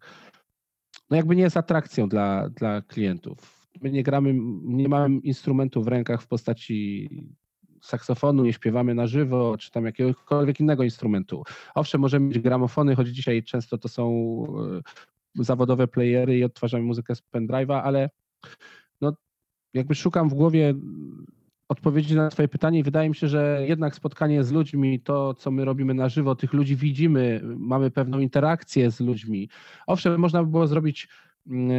no 1.09 1.17
jakby 1.17 1.35
nie 1.35 1.43
jest 1.43 1.57
atrakcją 1.57 2.09
dla, 2.09 2.49
dla 2.49 2.81
klientów. 2.81 3.67
My 3.81 3.91
nie 3.91 4.03
gramy, 4.03 4.33
nie 4.63 4.89
mamy 4.89 5.19
instrumentu 5.19 5.83
w 5.83 5.87
rękach 5.87 6.21
w 6.21 6.27
postaci 6.27 7.09
saksofonu, 7.81 8.43
nie 8.43 8.53
śpiewamy 8.53 8.95
na 8.95 9.07
żywo, 9.07 9.57
czy 9.57 9.71
tam 9.71 9.85
jakiegokolwiek 9.85 10.59
innego 10.59 10.83
instrumentu. 10.83 11.43
Owszem, 11.75 12.01
możemy 12.01 12.27
mieć 12.27 12.39
gramofony, 12.39 12.95
choć 12.95 13.07
dzisiaj 13.07 13.43
często 13.43 13.77
to 13.77 13.87
są 13.87 14.43
e, 15.37 15.43
zawodowe 15.43 15.87
playery 15.87 16.37
i 16.37 16.43
odtwarzamy 16.43 16.83
muzykę 16.83 17.15
z 17.15 17.21
pendrive'a, 17.33 17.81
ale 17.83 18.09
no, 19.01 19.13
jakby 19.73 19.95
szukam 19.95 20.29
w 20.29 20.33
głowie 20.33 20.73
odpowiedzi 21.69 22.15
na 22.15 22.29
Twoje 22.29 22.47
pytanie 22.47 22.83
wydaje 22.83 23.09
mi 23.09 23.15
się, 23.15 23.27
że 23.27 23.65
jednak 23.67 23.95
spotkanie 23.95 24.43
z 24.43 24.51
ludźmi, 24.51 24.99
to 24.99 25.33
co 25.33 25.51
my 25.51 25.65
robimy 25.65 25.93
na 25.93 26.09
żywo, 26.09 26.35
tych 26.35 26.53
ludzi 26.53 26.75
widzimy, 26.75 27.41
mamy 27.43 27.91
pewną 27.91 28.19
interakcję 28.19 28.91
z 28.91 28.99
ludźmi. 28.99 29.49
Owszem, 29.87 30.19
można 30.19 30.43
by 30.43 30.51
było 30.51 30.67
zrobić 30.67 31.07
mm, 31.47 31.71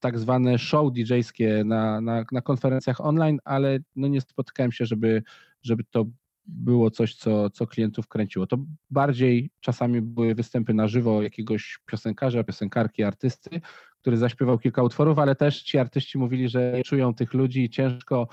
tak 0.00 0.18
zwane 0.18 0.58
show 0.58 0.92
DJ-skie 0.92 1.64
na, 1.64 2.00
na, 2.00 2.24
na 2.32 2.40
konferencjach 2.40 3.00
online, 3.00 3.38
ale 3.44 3.78
no 3.96 4.08
nie 4.08 4.20
spotykałem 4.20 4.72
się, 4.72 4.86
żeby, 4.86 5.22
żeby 5.62 5.84
to 5.84 6.06
było 6.46 6.90
coś, 6.90 7.14
co, 7.14 7.50
co 7.50 7.66
klientów 7.66 8.08
kręciło. 8.08 8.46
To 8.46 8.56
bardziej 8.90 9.50
czasami 9.60 10.02
były 10.02 10.34
występy 10.34 10.74
na 10.74 10.88
żywo 10.88 11.22
jakiegoś 11.22 11.78
piosenkarza, 11.86 12.44
piosenkarki, 12.44 13.02
artysty, 13.02 13.60
który 14.00 14.16
zaśpiewał 14.16 14.58
kilka 14.58 14.82
utworów, 14.82 15.18
ale 15.18 15.34
też 15.34 15.62
ci 15.62 15.78
artyści 15.78 16.18
mówili, 16.18 16.48
że 16.48 16.82
czują 16.84 17.14
tych 17.14 17.34
ludzi, 17.34 17.70
ciężko 17.70 18.28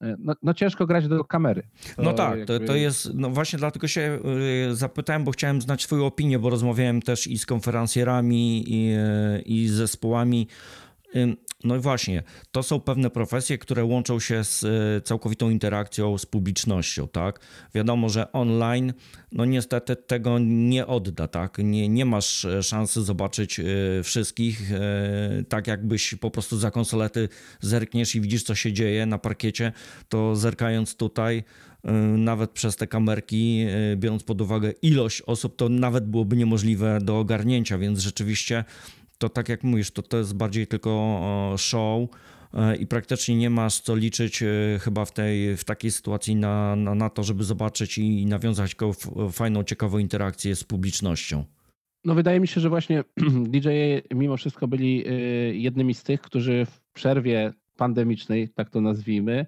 no, 0.00 0.34
no, 0.42 0.54
ciężko 0.54 0.86
grać 0.86 1.08
do 1.08 1.24
kamery. 1.24 1.62
To 1.96 2.02
no 2.02 2.12
tak, 2.12 2.38
jakby... 2.38 2.60
to, 2.60 2.66
to 2.66 2.74
jest, 2.74 3.14
no 3.14 3.30
właśnie 3.30 3.58
dlatego 3.58 3.88
się 3.88 4.18
y, 4.70 4.76
zapytałem, 4.76 5.24
bo 5.24 5.30
chciałem 5.30 5.60
znać 5.60 5.86
Twoją 5.86 6.06
opinię, 6.06 6.38
bo 6.38 6.50
rozmawiałem 6.50 7.02
też 7.02 7.26
i 7.26 7.38
z 7.38 7.46
konferencjerami, 7.46 8.64
i, 8.66 8.94
y, 8.94 9.42
i 9.42 9.68
z 9.68 9.72
zespołami 9.72 10.48
no 11.64 11.76
i 11.76 11.78
właśnie, 11.78 12.22
to 12.52 12.62
są 12.62 12.80
pewne 12.80 13.10
profesje, 13.10 13.58
które 13.58 13.84
łączą 13.84 14.20
się 14.20 14.44
z 14.44 14.64
e, 14.64 15.00
całkowitą 15.00 15.50
interakcją 15.50 16.18
z 16.18 16.26
publicznością, 16.26 17.08
tak? 17.08 17.40
Wiadomo, 17.74 18.08
że 18.08 18.32
online, 18.32 18.92
no 19.32 19.44
niestety 19.44 19.96
tego 19.96 20.38
nie 20.38 20.86
odda, 20.86 21.28
tak? 21.28 21.58
Nie, 21.58 21.88
nie 21.88 22.04
masz 22.04 22.44
e, 22.44 22.62
szansy 22.62 23.02
zobaczyć 23.02 23.60
e, 23.60 23.64
wszystkich, 24.02 24.70
tak 25.48 25.66
jakbyś 25.66 26.14
po 26.14 26.30
prostu 26.30 26.58
za 26.58 26.70
konsolety 26.70 27.28
zerkniesz 27.60 28.14
i 28.14 28.20
widzisz, 28.20 28.42
co 28.42 28.54
się 28.54 28.72
dzieje 28.72 29.06
na 29.06 29.18
parkiecie, 29.18 29.72
to 30.08 30.36
zerkając 30.36 30.96
tutaj, 30.96 31.44
nawet 32.16 32.50
przez 32.50 32.76
te 32.76 32.86
kamerki, 32.86 33.66
biorąc 33.96 34.22
pod 34.22 34.40
uwagę 34.40 34.70
ilość 34.82 35.22
osób, 35.22 35.56
to 35.56 35.68
nawet 35.68 36.06
byłoby 36.06 36.36
niemożliwe 36.36 36.98
do 37.02 37.18
ogarnięcia, 37.18 37.78
więc 37.78 37.98
rzeczywiście 37.98 38.64
to 39.18 39.28
tak 39.28 39.48
jak 39.48 39.64
mówisz, 39.64 39.90
to, 39.90 40.02
to 40.02 40.16
jest 40.16 40.36
bardziej 40.36 40.66
tylko 40.66 41.54
show 41.58 42.08
e, 42.54 42.76
i 42.76 42.86
praktycznie 42.86 43.36
nie 43.36 43.50
masz 43.50 43.80
co 43.80 43.96
liczyć 43.96 44.42
e, 44.42 44.46
chyba 44.80 45.04
w, 45.04 45.12
tej, 45.12 45.56
w 45.56 45.64
takiej 45.64 45.90
sytuacji 45.90 46.36
na, 46.36 46.76
na, 46.76 46.94
na 46.94 47.10
to, 47.10 47.22
żeby 47.22 47.44
zobaczyć 47.44 47.98
i 47.98 48.26
nawiązać 48.26 48.76
fajną, 49.32 49.64
ciekawą 49.64 49.98
interakcję 49.98 50.56
z 50.56 50.64
publicznością. 50.64 51.44
No 52.04 52.14
wydaje 52.14 52.40
mi 52.40 52.48
się, 52.48 52.60
że 52.60 52.68
właśnie 52.68 53.04
DJ 53.52 53.68
mimo 54.14 54.36
wszystko 54.36 54.68
byli 54.68 55.06
e, 55.06 55.12
jednymi 55.54 55.94
z 55.94 56.02
tych, 56.02 56.20
którzy 56.20 56.66
w 56.66 56.80
przerwie 56.92 57.52
pandemicznej, 57.76 58.48
tak 58.48 58.70
to 58.70 58.80
nazwijmy, 58.80 59.46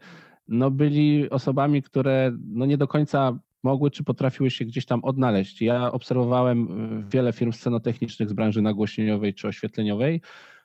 no 0.48 0.70
byli 0.70 1.30
osobami, 1.30 1.82
które 1.82 2.32
no 2.48 2.66
nie 2.66 2.78
do 2.78 2.88
końca 2.88 3.38
mogły 3.62 3.90
czy 3.90 4.04
potrafiły 4.04 4.50
się 4.50 4.64
gdzieś 4.64 4.86
tam 4.86 5.04
odnaleźć. 5.04 5.62
Ja 5.62 5.92
obserwowałem 5.92 6.62
y, 7.00 7.10
wiele 7.10 7.32
firm 7.32 7.52
scenotechnicznych 7.52 8.28
z 8.28 8.32
branży 8.32 8.62
nagłośnieniowej 8.62 9.34
czy 9.34 9.48
oświetleniowej, 9.48 10.20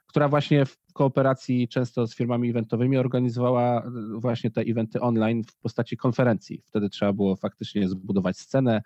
która 0.08 0.30
właśnie 0.30 0.66
w 0.66 0.78
kooperacji 0.94 1.68
często 1.68 2.08
z 2.08 2.16
firmami 2.16 2.50
eventowymi 2.50 2.98
organizowała 2.98 3.88
y, 3.88 4.20
właśnie 4.20 4.52
te 4.52 4.62
eventy 4.62 5.02
online 5.02 5.44
w 5.44 5.56
postaci 5.58 5.98
konferencji. 5.98 6.62
Wtedy 6.66 6.90
trzeba 6.90 7.14
było 7.14 7.36
faktycznie 7.36 7.90
zbudować 7.90 8.38
scenę, 8.38 8.82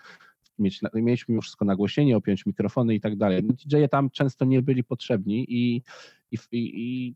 mieć, 0.60 0.82
mieliśmy 0.94 1.36
już 1.36 1.46
wszystko 1.46 1.66
nagłośnienie, 1.66 2.18
opiąć 2.18 2.46
mikrofony 2.46 2.96
i 2.96 3.00
tak 3.00 3.16
dalej. 3.16 3.44
No, 3.44 3.54
DJ-e 3.54 3.88
tam 3.88 4.10
często 4.10 4.46
nie 4.46 4.62
byli 4.62 4.84
potrzebni 4.84 5.46
i, 5.50 5.84
i, 6.32 6.38
i 6.52 7.16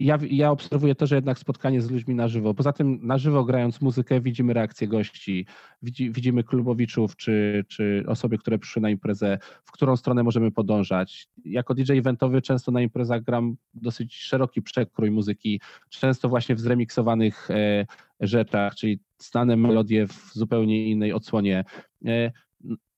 ja, 0.00 0.18
ja 0.30 0.50
obserwuję 0.50 0.94
że 1.00 1.14
jednak 1.14 1.38
spotkanie 1.38 1.82
z 1.82 1.90
ludźmi 1.90 2.14
na 2.14 2.28
żywo. 2.28 2.54
Poza 2.54 2.72
tym 2.72 2.98
na 3.02 3.18
żywo 3.18 3.44
grając 3.44 3.80
muzykę 3.80 4.20
widzimy 4.20 4.52
reakcję 4.52 4.88
gości, 4.88 5.46
widzi, 5.82 6.10
widzimy 6.10 6.44
klubowiczów 6.44 7.16
czy, 7.16 7.64
czy 7.68 8.04
osoby, 8.08 8.38
które 8.38 8.58
przyszły 8.58 8.82
na 8.82 8.90
imprezę, 8.90 9.38
w 9.64 9.72
którą 9.72 9.96
stronę 9.96 10.22
możemy 10.22 10.50
podążać. 10.50 11.28
Jako 11.44 11.74
DJ 11.74 11.92
eventowy 11.92 12.42
często 12.42 12.72
na 12.72 12.80
imprezach 12.80 13.22
gram 13.22 13.56
dosyć 13.74 14.16
szeroki 14.16 14.62
przekrój 14.62 15.10
muzyki, 15.10 15.60
często 15.88 16.28
właśnie 16.28 16.54
w 16.54 16.60
zremiksowanych 16.60 17.50
e, 17.50 17.86
rzeczach, 18.20 18.74
czyli 18.74 19.00
znane 19.18 19.56
melodie 19.56 20.06
w 20.06 20.30
zupełnie 20.34 20.90
innej 20.90 21.12
odsłonie. 21.12 21.64
E, 22.06 22.32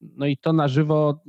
no 0.00 0.26
i 0.26 0.36
to 0.36 0.52
na 0.52 0.68
żywo 0.68 1.22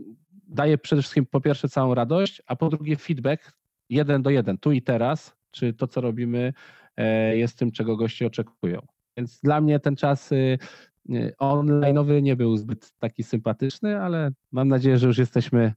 daje 0.47 0.77
przede 0.77 1.01
wszystkim 1.01 1.25
po 1.25 1.41
pierwsze 1.41 1.69
całą 1.69 1.93
radość, 1.93 2.41
a 2.45 2.55
po 2.55 2.69
drugie 2.69 2.95
feedback 2.95 3.57
jeden 3.89 4.21
do 4.21 4.29
jeden, 4.29 4.57
tu 4.57 4.71
i 4.71 4.81
teraz, 4.81 5.42
czy 5.53 5.73
to, 5.73 5.87
co 5.87 6.01
robimy, 6.01 6.53
e, 6.97 7.37
jest 7.37 7.57
tym, 7.57 7.71
czego 7.71 7.97
goście 7.97 8.27
oczekują. 8.27 8.79
Więc 9.17 9.39
dla 9.41 9.61
mnie 9.61 9.79
ten 9.79 9.95
czas 9.95 10.31
y, 10.31 10.57
y, 11.09 11.33
online'owy 11.39 12.21
nie 12.21 12.35
był 12.35 12.57
zbyt 12.57 12.91
taki 12.99 13.23
sympatyczny, 13.23 14.01
ale 14.01 14.31
mam 14.51 14.67
nadzieję, 14.67 14.97
że 14.97 15.07
już 15.07 15.17
jesteśmy 15.17 15.73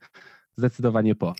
zdecydowanie 0.57 1.15
po. 1.15 1.35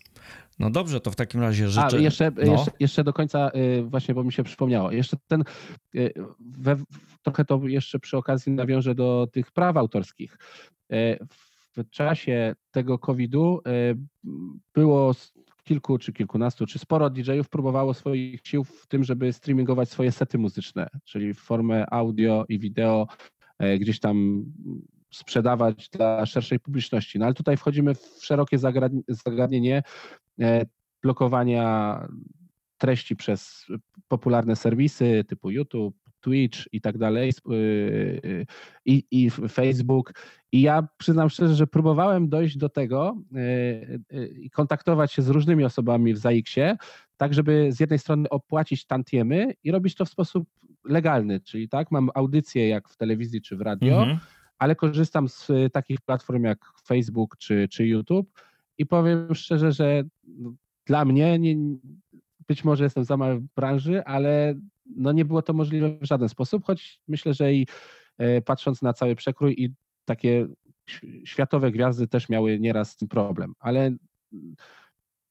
No 0.59 0.69
dobrze, 0.69 1.01
to 1.01 1.11
w 1.11 1.15
takim 1.15 1.41
razie 1.41 1.69
życzę... 1.69 1.97
A, 1.97 1.99
jeszcze, 1.99 2.31
no. 2.31 2.51
jeszcze, 2.51 2.71
jeszcze 2.79 3.03
do 3.03 3.13
końca, 3.13 3.51
y, 3.55 3.83
właśnie, 3.83 4.15
bo 4.15 4.23
mi 4.23 4.33
się 4.33 4.43
przypomniało, 4.43 4.91
jeszcze 4.91 5.17
ten, 5.27 5.43
we, 6.39 6.75
trochę 7.23 7.45
to 7.45 7.61
jeszcze 7.67 7.99
przy 7.99 8.17
okazji 8.17 8.51
nawiążę 8.51 8.95
do 8.95 9.27
tych 9.31 9.51
praw 9.51 9.77
autorskich. 9.77 10.37
W 11.77 11.89
czasie 11.89 12.55
tego 12.71 12.99
COVID-u 12.99 13.61
było 14.73 15.13
kilku 15.67 15.97
czy 15.97 16.13
kilkunastu, 16.13 16.65
czy 16.65 16.79
sporo 16.79 17.09
DJ-ów 17.09 17.49
próbowało 17.49 17.93
swoich 17.93 18.41
sił 18.43 18.63
w 18.63 18.87
tym, 18.87 19.03
żeby 19.03 19.33
streamingować 19.33 19.89
swoje 19.89 20.11
sety 20.11 20.37
muzyczne, 20.37 20.87
czyli 21.03 21.33
w 21.33 21.39
formę 21.39 21.85
audio 21.91 22.45
i 22.49 22.59
wideo 22.59 23.07
e, 23.59 23.77
gdzieś 23.77 23.99
tam 23.99 24.45
sprzedawać 25.11 25.89
dla 25.89 26.25
szerszej 26.25 26.59
publiczności. 26.59 27.19
No 27.19 27.25
ale 27.25 27.33
tutaj 27.33 27.57
wchodzimy 27.57 27.95
w 27.95 28.19
szerokie 28.21 28.57
zagadnienie 29.07 29.83
e, 30.41 30.65
blokowania 31.01 32.07
treści 32.77 33.15
przez 33.15 33.65
popularne 34.07 34.55
serwisy 34.55 35.23
typu 35.27 35.49
YouTube, 35.49 36.06
Twitch 36.21 36.59
i 36.71 36.81
tak 36.81 36.97
dalej, 36.97 37.29
y, 37.29 37.53
y, 37.53 38.45
i, 38.85 39.03
i 39.11 39.29
Facebook. 39.29 40.13
I 40.51 40.61
ja 40.61 40.87
przyznam 40.97 41.29
szczerze, 41.29 41.55
że 41.55 41.67
próbowałem 41.67 42.29
dojść 42.29 42.57
do 42.57 42.69
tego 42.69 43.17
y, 44.13 44.27
i 44.27 44.49
kontaktować 44.49 45.13
się 45.13 45.21
z 45.21 45.29
różnymi 45.29 45.63
osobami 45.63 46.13
w 46.13 46.17
ZAX-ie, 46.17 46.77
tak 47.17 47.33
żeby 47.33 47.71
z 47.71 47.79
jednej 47.79 47.99
strony 47.99 48.29
opłacić 48.29 48.85
tantiemy 48.85 49.53
i 49.63 49.71
robić 49.71 49.95
to 49.95 50.05
w 50.05 50.09
sposób 50.09 50.49
legalny, 50.85 51.39
czyli 51.39 51.69
tak, 51.69 51.91
mam 51.91 52.09
audycję 52.15 52.67
jak 52.67 52.89
w 52.89 52.97
telewizji 52.97 53.41
czy 53.41 53.55
w 53.55 53.61
radio, 53.61 53.99
mhm. 54.01 54.19
ale 54.57 54.75
korzystam 54.75 55.29
z 55.29 55.51
takich 55.73 56.01
platform 56.01 56.43
jak 56.43 56.59
Facebook 56.87 57.37
czy, 57.37 57.67
czy 57.71 57.87
YouTube 57.87 58.29
i 58.77 58.85
powiem 58.85 59.35
szczerze, 59.35 59.71
że 59.71 60.03
dla 60.85 61.05
mnie 61.05 61.39
nie, 61.39 61.55
być 62.47 62.63
może 62.63 62.83
jestem 62.83 63.03
za 63.03 63.17
mały 63.17 63.39
w 63.39 63.47
branży, 63.55 64.03
ale 64.05 64.55
no 64.95 65.11
nie 65.11 65.25
było 65.25 65.41
to 65.41 65.53
możliwe 65.53 65.97
w 66.01 66.05
żaden 66.05 66.29
sposób, 66.29 66.65
choć 66.65 66.99
myślę, 67.07 67.33
że 67.33 67.53
i 67.53 67.67
e, 68.17 68.41
patrząc 68.41 68.81
na 68.81 68.93
cały 68.93 69.15
przekrój 69.15 69.55
i 69.57 69.73
takie 70.05 70.47
światowe 71.25 71.71
gwiazdy 71.71 72.07
też 72.07 72.29
miały 72.29 72.59
nieraz 72.59 72.97
ten 72.97 73.07
problem, 73.07 73.53
ale 73.59 73.91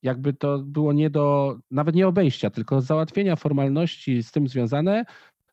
jakby 0.02 0.32
to 0.32 0.58
było 0.58 0.92
nie 0.92 1.10
do, 1.10 1.56
nawet 1.70 1.94
nie 1.94 2.08
obejścia, 2.08 2.50
tylko 2.50 2.80
załatwienia 2.80 3.36
formalności 3.36 4.22
z 4.22 4.30
tym 4.30 4.48
związane, 4.48 5.04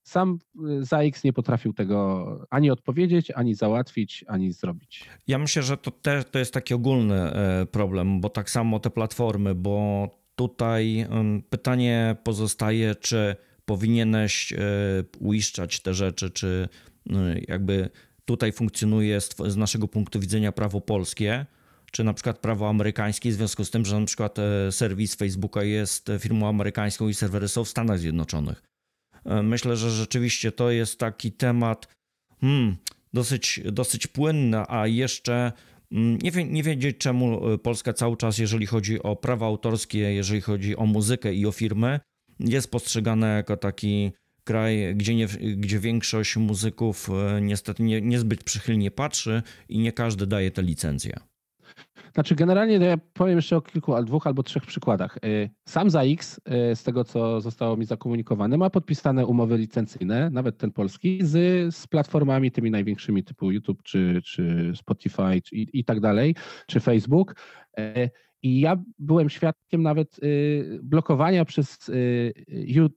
sam 0.03 0.39
e, 0.69 0.83
ZAX 0.85 1.23
nie 1.23 1.33
potrafił 1.33 1.73
tego 1.73 2.27
ani 2.49 2.71
odpowiedzieć, 2.71 3.31
ani 3.31 3.55
załatwić, 3.55 4.25
ani 4.27 4.51
zrobić. 4.51 5.09
Ja 5.27 5.39
myślę, 5.39 5.63
że 5.63 5.77
to 5.77 5.91
też 5.91 6.25
to 6.31 6.39
jest 6.39 6.53
taki 6.53 6.73
ogólny 6.73 7.15
e, 7.15 7.65
problem, 7.65 8.21
bo 8.21 8.29
tak 8.29 8.49
samo 8.49 8.79
te 8.79 8.89
platformy, 8.89 9.55
bo 9.55 10.09
tutaj 10.35 11.07
pytanie 11.49 12.15
pozostaje, 12.23 12.95
czy 12.95 13.35
powinieneś 13.65 14.53
e, 14.53 14.57
uiszczać 15.19 15.79
te 15.79 15.93
rzeczy, 15.93 16.29
czy 16.29 16.69
e, 17.09 17.15
jakby 17.47 17.89
tutaj 18.25 18.51
funkcjonuje 18.51 19.21
z, 19.21 19.55
naszego 19.55 19.87
punktu 19.87 20.19
widzenia 20.19 20.51
prawo 20.51 20.81
polskie, 20.81 21.45
czy 21.91 22.03
na 22.03 22.13
przykład 22.13 22.39
prawo 22.39 22.69
amerykańskie, 22.69 23.29
w 23.29 23.33
związku 23.33 23.65
z 23.65 23.71
tym, 23.71 23.85
że 23.85 23.99
na 23.99 24.05
przykład 24.05 24.39
e, 24.39 24.71
serwis 24.71 25.15
Facebooka 25.15 25.63
jest 25.63 26.11
firmą 26.19 26.49
amerykańską 26.49 27.07
i 27.07 27.13
serwery 27.13 27.47
są 27.47 27.63
w 27.63 27.69
Stanach 27.69 27.99
Zjednoczonych. 27.99 28.63
E, 29.25 29.43
Myślę, 29.43 29.77
że 29.77 29.91
rzeczywiście 29.91 30.51
to 30.51 30.71
jest 30.71 30.99
taki 30.99 31.31
temat 31.31 31.87
hmm, 32.41 32.77
dosyć, 33.13 33.59
dosyć 33.65 34.07
płynny, 34.07 34.63
a 34.67 34.87
jeszcze 34.87 35.51
mm, 35.91 36.17
nie, 36.17 36.31
wie, 36.31 36.45
nie 36.45 36.63
wiedzieć, 36.63 36.97
czemu 36.97 37.41
Polska 37.57 37.93
cały 37.93 38.17
czas, 38.17 38.37
jeżeli 38.37 38.65
chodzi 38.65 39.03
o 39.03 39.15
prawa 39.15 39.45
autorskie, 39.45 39.99
jeżeli 39.99 40.41
chodzi 40.41 40.75
o 40.75 40.85
muzykę 40.85 41.33
i 41.33 41.45
o 41.45 41.51
firmy, 41.51 41.99
jest 42.43 42.71
postrzegana 42.71 43.27
jako 43.27 43.57
taki 43.57 44.11
kraj, 44.43 44.95
gdzie, 44.95 45.15
nie, 45.15 45.27
gdzie 45.57 45.79
większość 45.79 46.37
muzyków 46.37 47.09
e, 47.09 47.41
niestety 47.41 47.83
nie, 47.83 48.01
niezbyt 48.01 48.43
przychylnie 48.43 48.91
patrzy 48.91 49.41
i 49.69 49.79
nie 49.79 49.91
każdy 49.91 50.27
daje 50.27 50.51
te 50.51 50.61
licencje. 50.61 51.19
Znaczy, 52.13 52.35
generalnie 52.35 52.75
ja 52.75 52.97
powiem 53.13 53.35
jeszcze 53.35 53.57
o 53.57 53.61
kilku, 53.61 53.93
al- 53.93 54.05
dwóch 54.05 54.27
albo 54.27 54.43
trzech 54.43 54.65
przykładach. 54.65 55.17
Y, 55.25 55.49
Sam 55.69 55.89
ZAX, 55.89 56.37
y, 56.71 56.75
z 56.75 56.83
tego 56.83 57.03
co 57.03 57.41
zostało 57.41 57.77
mi 57.77 57.85
zakomunikowane, 57.85 58.57
ma 58.57 58.69
podpisane 58.69 59.25
umowy 59.25 59.57
licencyjne, 59.57 60.29
nawet 60.29 60.57
ten 60.57 60.71
polski, 60.71 61.19
z, 61.21 61.75
z 61.75 61.87
platformami 61.87 62.51
tymi 62.51 62.71
największymi 62.71 63.23
typu 63.23 63.51
YouTube 63.51 63.83
czy, 63.83 64.21
czy 64.25 64.71
Spotify 64.75 65.41
czy, 65.43 65.55
i, 65.55 65.79
i 65.79 65.85
tak 65.85 65.99
dalej, 65.99 66.35
czy 66.67 66.79
Facebook. 66.79 67.35
I 68.43 68.59
ja 68.59 68.83
byłem 68.99 69.29
świadkiem 69.29 69.81
nawet 69.81 70.19
y, 70.23 70.79
blokowania 70.83 71.45
przez, 71.45 71.89
y, 71.89 72.33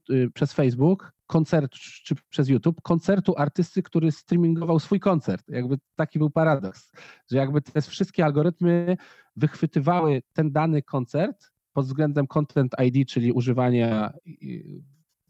y, 0.09 0.31
przez 0.33 0.53
Facebook 0.53 1.13
koncertu, 1.27 1.77
czy 2.03 2.15
przez 2.29 2.49
YouTube, 2.49 2.81
koncertu 2.81 3.33
artysty, 3.37 3.83
który 3.83 4.11
streamingował 4.11 4.79
swój 4.79 4.99
koncert. 4.99 5.49
Jakby 5.49 5.77
taki 5.95 6.19
był 6.19 6.29
paradoks, 6.29 6.91
że 7.31 7.37
jakby 7.37 7.61
te 7.61 7.81
wszystkie 7.81 8.25
algorytmy 8.25 8.97
wychwytywały 9.35 10.21
ten 10.33 10.51
dany 10.51 10.81
koncert 10.81 11.51
pod 11.73 11.85
względem 11.85 12.27
Content 12.27 12.75
ID, 12.85 13.09
czyli 13.09 13.31
używania 13.31 14.13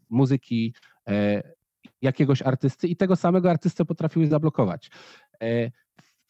muzyki 0.08 0.74
e, 1.08 1.42
jakiegoś 2.02 2.42
artysty 2.42 2.88
i 2.88 2.96
tego 2.96 3.16
samego 3.16 3.50
artystę 3.50 3.84
potrafiły 3.84 4.26
zablokować. 4.26 4.90
E, 5.42 5.70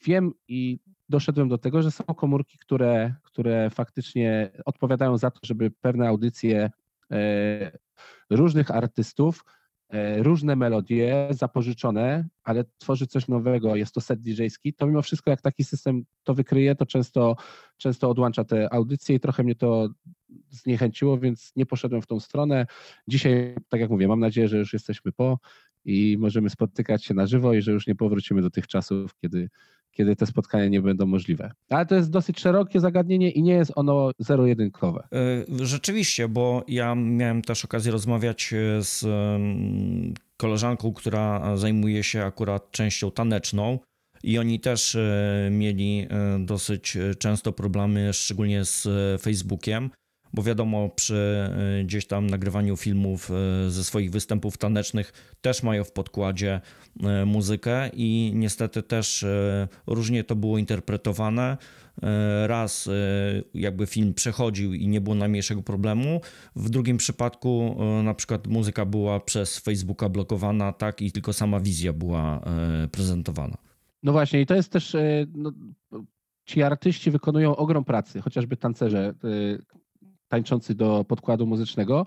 Wiem 0.04 0.32
i 0.48 0.78
doszedłem 1.08 1.48
do 1.48 1.58
tego, 1.58 1.82
że 1.82 1.90
są 1.90 2.04
komórki, 2.04 2.58
które, 2.58 3.14
które 3.22 3.70
faktycznie 3.70 4.50
odpowiadają 4.64 5.18
za 5.18 5.30
to, 5.30 5.40
żeby 5.42 5.70
pewne 5.70 6.08
audycje 6.08 6.70
e, 7.10 7.78
różnych 8.30 8.70
artystów, 8.70 9.44
e, 9.88 10.22
różne 10.22 10.56
melodie 10.56 11.28
zapożyczone, 11.30 12.28
ale 12.44 12.64
tworzy 12.78 13.06
coś 13.06 13.28
nowego, 13.28 13.76
jest 13.76 13.94
to 13.94 14.00
set 14.00 14.20
DJ-ski, 14.20 14.74
to 14.74 14.86
mimo 14.86 15.02
wszystko 15.02 15.30
jak 15.30 15.40
taki 15.40 15.64
system 15.64 16.04
to 16.24 16.34
wykryje, 16.34 16.74
to 16.74 16.86
często, 16.86 17.36
często 17.76 18.10
odłącza 18.10 18.44
te 18.44 18.72
audycje 18.72 19.16
i 19.16 19.20
trochę 19.20 19.42
mnie 19.42 19.54
to 19.54 19.88
zniechęciło, 20.50 21.18
więc 21.18 21.52
nie 21.56 21.66
poszedłem 21.66 22.02
w 22.02 22.06
tą 22.06 22.20
stronę. 22.20 22.66
Dzisiaj, 23.08 23.56
tak 23.68 23.80
jak 23.80 23.90
mówię, 23.90 24.08
mam 24.08 24.20
nadzieję, 24.20 24.48
że 24.48 24.58
już 24.58 24.72
jesteśmy 24.72 25.12
po 25.12 25.38
i 25.84 26.16
możemy 26.18 26.50
spotykać 26.50 27.04
się 27.04 27.14
na 27.14 27.26
żywo 27.26 27.54
i 27.54 27.62
że 27.62 27.72
już 27.72 27.86
nie 27.86 27.94
powrócimy 27.94 28.42
do 28.42 28.50
tych 28.50 28.66
czasów, 28.66 29.14
kiedy, 29.14 29.48
kiedy 29.92 30.16
te 30.16 30.26
spotkania 30.26 30.68
nie 30.68 30.80
będą 30.82 31.06
możliwe. 31.06 31.52
Ale 31.70 31.86
to 31.86 31.94
jest 31.94 32.10
dosyć 32.10 32.40
szerokie 32.40 32.80
zagadnienie 32.80 33.30
i 33.30 33.42
nie 33.42 33.52
jest 33.52 33.72
ono 33.74 34.10
zero-jedynkowe. 34.18 35.08
E, 35.12 35.66
Rzeczywiście, 35.66 36.28
bo 36.28 36.64
ja 36.68 36.94
miałem 36.94 37.42
też 37.42 37.64
okazję 37.64 37.92
rozmawiać 37.92 38.52
e, 38.52 38.82
z 38.82 39.06
koleżanką, 40.36 40.92
która 40.92 41.56
zajmuje 41.56 42.02
się 42.02 42.24
akurat 42.24 42.70
częścią 42.70 43.10
taneczną. 43.10 43.78
I 44.22 44.38
oni 44.38 44.60
też 44.60 44.94
e, 44.94 45.48
mieli 45.52 46.06
dosyć 46.38 46.98
często 47.18 47.52
problemy, 47.52 48.12
szczególnie 48.12 48.64
z 48.64 48.88
Facebookiem, 49.22 49.90
bo 50.32 50.42
wiadomo, 50.42 50.88
przy 50.88 51.48
e, 51.80 51.84
gdzieś 51.84 52.06
tam 52.06 52.26
nagrywaniu 52.26 52.76
filmów 52.76 53.30
e, 53.30 53.70
ze 53.70 53.84
swoich 53.84 54.10
występów 54.10 54.58
tanecznych 54.58 55.12
też 55.40 55.62
mają 55.62 55.84
w 55.84 55.92
podkładzie 55.92 56.60
e, 57.02 57.24
muzykę 57.24 57.90
i 57.92 58.32
niestety 58.34 58.82
też 58.82 59.24
różnie 59.86 60.24
to 60.24 60.36
było 60.36 60.58
interpretowane. 60.58 61.56
Raz 62.46 62.88
jakby 63.54 63.86
film 63.86 64.14
przechodził 64.14 64.74
i 64.74 64.88
nie 64.88 65.00
było 65.00 65.16
najmniejszego 65.16 65.62
problemu, 65.62 66.20
w 66.56 66.70
drugim 66.70 66.96
przypadku 66.96 67.76
na 68.02 68.14
przykład 68.14 68.46
muzyka 68.46 68.86
była 68.86 69.20
przez 69.20 69.58
Facebooka 69.58 70.08
blokowana, 70.08 70.72
tak 70.72 71.02
i 71.02 71.12
tylko 71.12 71.32
sama 71.32 71.60
wizja 71.60 71.92
była 71.92 72.40
prezentowana. 72.92 73.56
No 74.02 74.12
właśnie, 74.12 74.40
i 74.40 74.46
to 74.46 74.54
jest 74.54 74.72
też. 74.72 74.96
No, 75.34 75.52
ci 76.44 76.62
artyści 76.62 77.10
wykonują 77.10 77.56
ogrom 77.56 77.84
pracy, 77.84 78.20
chociażby 78.20 78.56
tancerze 78.56 79.14
tańczący 80.28 80.74
do 80.74 81.04
podkładu 81.04 81.46
muzycznego. 81.46 82.06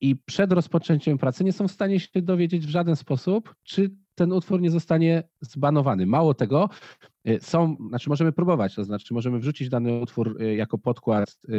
I 0.00 0.16
przed 0.16 0.52
rozpoczęciem 0.52 1.18
pracy 1.18 1.44
nie 1.44 1.52
są 1.52 1.68
w 1.68 1.72
stanie 1.72 2.00
się 2.00 2.22
dowiedzieć 2.22 2.66
w 2.66 2.70
żaden 2.70 2.96
sposób, 2.96 3.54
czy 3.62 3.90
ten 4.14 4.32
utwór 4.32 4.60
nie 4.60 4.70
zostanie 4.70 5.22
zbanowany. 5.40 6.06
Mało 6.06 6.34
tego, 6.34 6.68
e, 7.24 7.40
są, 7.40 7.76
znaczy 7.88 8.10
możemy 8.10 8.32
próbować, 8.32 8.74
to 8.74 8.84
znaczy 8.84 9.14
możemy 9.14 9.38
wrzucić 9.38 9.68
dany 9.68 10.00
utwór 10.00 10.36
e, 10.40 10.54
jako 10.54 10.78
podkład 10.78 11.38
e, 11.48 11.52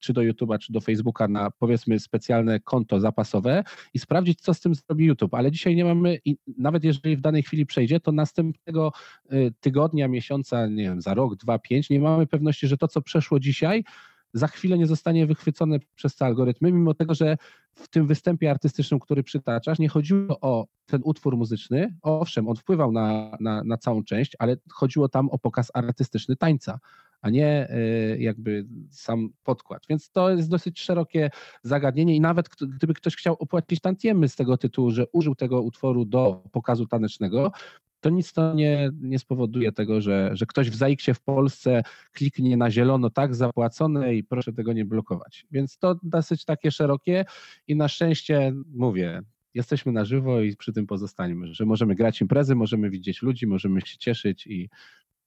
czy 0.00 0.12
do 0.12 0.20
YouTube'a, 0.20 0.58
czy 0.58 0.72
do 0.72 0.80
Facebooka 0.80 1.28
na 1.28 1.50
powiedzmy 1.50 1.98
specjalne 1.98 2.60
konto 2.60 3.00
zapasowe 3.00 3.64
i 3.94 3.98
sprawdzić, 3.98 4.40
co 4.40 4.54
z 4.54 4.60
tym 4.60 4.74
zrobi 4.74 5.04
YouTube. 5.04 5.34
Ale 5.34 5.50
dzisiaj 5.50 5.76
nie 5.76 5.84
mamy, 5.84 6.18
i 6.24 6.36
nawet 6.58 6.84
jeżeli 6.84 7.16
w 7.16 7.20
danej 7.20 7.42
chwili 7.42 7.66
przejdzie, 7.66 8.00
to 8.00 8.12
następnego 8.12 8.92
y, 9.32 9.52
tygodnia, 9.60 10.08
miesiąca, 10.08 10.66
nie 10.66 10.82
wiem, 10.82 11.02
za 11.02 11.14
rok, 11.14 11.36
dwa, 11.36 11.58
pięć, 11.58 11.90
nie 11.90 12.00
mamy 12.00 12.26
pewności, 12.26 12.68
że 12.68 12.76
to, 12.76 12.88
co 12.88 13.02
przeszło 13.02 13.40
dzisiaj, 13.40 13.84
za 14.32 14.46
chwilę 14.46 14.78
nie 14.78 14.86
zostanie 14.86 15.26
wychwycone 15.26 15.78
przez 15.94 16.16
te 16.16 16.24
algorytmy, 16.26 16.72
mimo 16.72 16.94
tego, 16.94 17.14
że 17.14 17.36
w 17.74 17.88
tym 17.88 18.06
występie 18.06 18.50
artystycznym, 18.50 19.00
który 19.00 19.22
przytaczasz, 19.22 19.78
nie 19.78 19.88
chodziło 19.88 20.40
o 20.40 20.66
ten 20.86 21.00
utwór 21.04 21.36
muzyczny. 21.36 21.96
Owszem, 22.02 22.48
on 22.48 22.56
wpływał 22.56 22.92
na, 22.92 23.36
na, 23.40 23.64
na 23.64 23.78
całą 23.78 24.04
część, 24.04 24.36
ale 24.38 24.56
chodziło 24.70 25.08
tam 25.08 25.28
o 25.28 25.38
pokaz 25.38 25.70
artystyczny 25.74 26.36
tańca, 26.36 26.78
a 27.20 27.30
nie 27.30 27.70
y, 27.70 28.18
jakby 28.20 28.66
sam 28.90 29.28
podkład. 29.44 29.82
Więc 29.88 30.10
to 30.10 30.30
jest 30.30 30.50
dosyć 30.50 30.80
szerokie 30.80 31.30
zagadnienie 31.62 32.16
i 32.16 32.20
nawet 32.20 32.48
gdyby 32.60 32.94
ktoś 32.94 33.16
chciał 33.16 33.34
opłacić 33.34 33.80
tantiemy 33.80 34.28
z 34.28 34.36
tego 34.36 34.56
tytułu, 34.56 34.90
że 34.90 35.06
użył 35.12 35.34
tego 35.34 35.62
utworu 35.62 36.04
do 36.04 36.42
pokazu 36.52 36.86
tanecznego, 36.86 37.52
to 38.00 38.10
nic 38.10 38.32
to 38.32 38.54
nie, 38.54 38.90
nie 39.00 39.18
spowoduje 39.18 39.72
tego, 39.72 40.00
że, 40.00 40.30
że 40.32 40.46
ktoś 40.46 40.70
w 40.70 40.74
ZAIKS-ie 40.74 41.14
w 41.14 41.20
Polsce 41.20 41.82
kliknie 42.12 42.56
na 42.56 42.70
zielono 42.70 43.10
tak 43.10 43.34
zapłacone 43.34 44.14
i 44.14 44.24
proszę 44.24 44.52
tego 44.52 44.72
nie 44.72 44.84
blokować. 44.84 45.46
Więc 45.50 45.78
to 45.78 45.96
dosyć 46.02 46.44
takie 46.44 46.70
szerokie 46.70 47.24
i 47.66 47.76
na 47.76 47.88
szczęście 47.88 48.52
mówię, 48.74 49.22
jesteśmy 49.54 49.92
na 49.92 50.04
żywo 50.04 50.40
i 50.40 50.56
przy 50.56 50.72
tym 50.72 50.86
pozostaniemy, 50.86 51.54
że 51.54 51.66
możemy 51.66 51.94
grać 51.94 52.20
imprezy, 52.20 52.54
możemy 52.54 52.90
widzieć 52.90 53.22
ludzi, 53.22 53.46
możemy 53.46 53.80
się 53.80 53.98
cieszyć 53.98 54.46
i, 54.46 54.68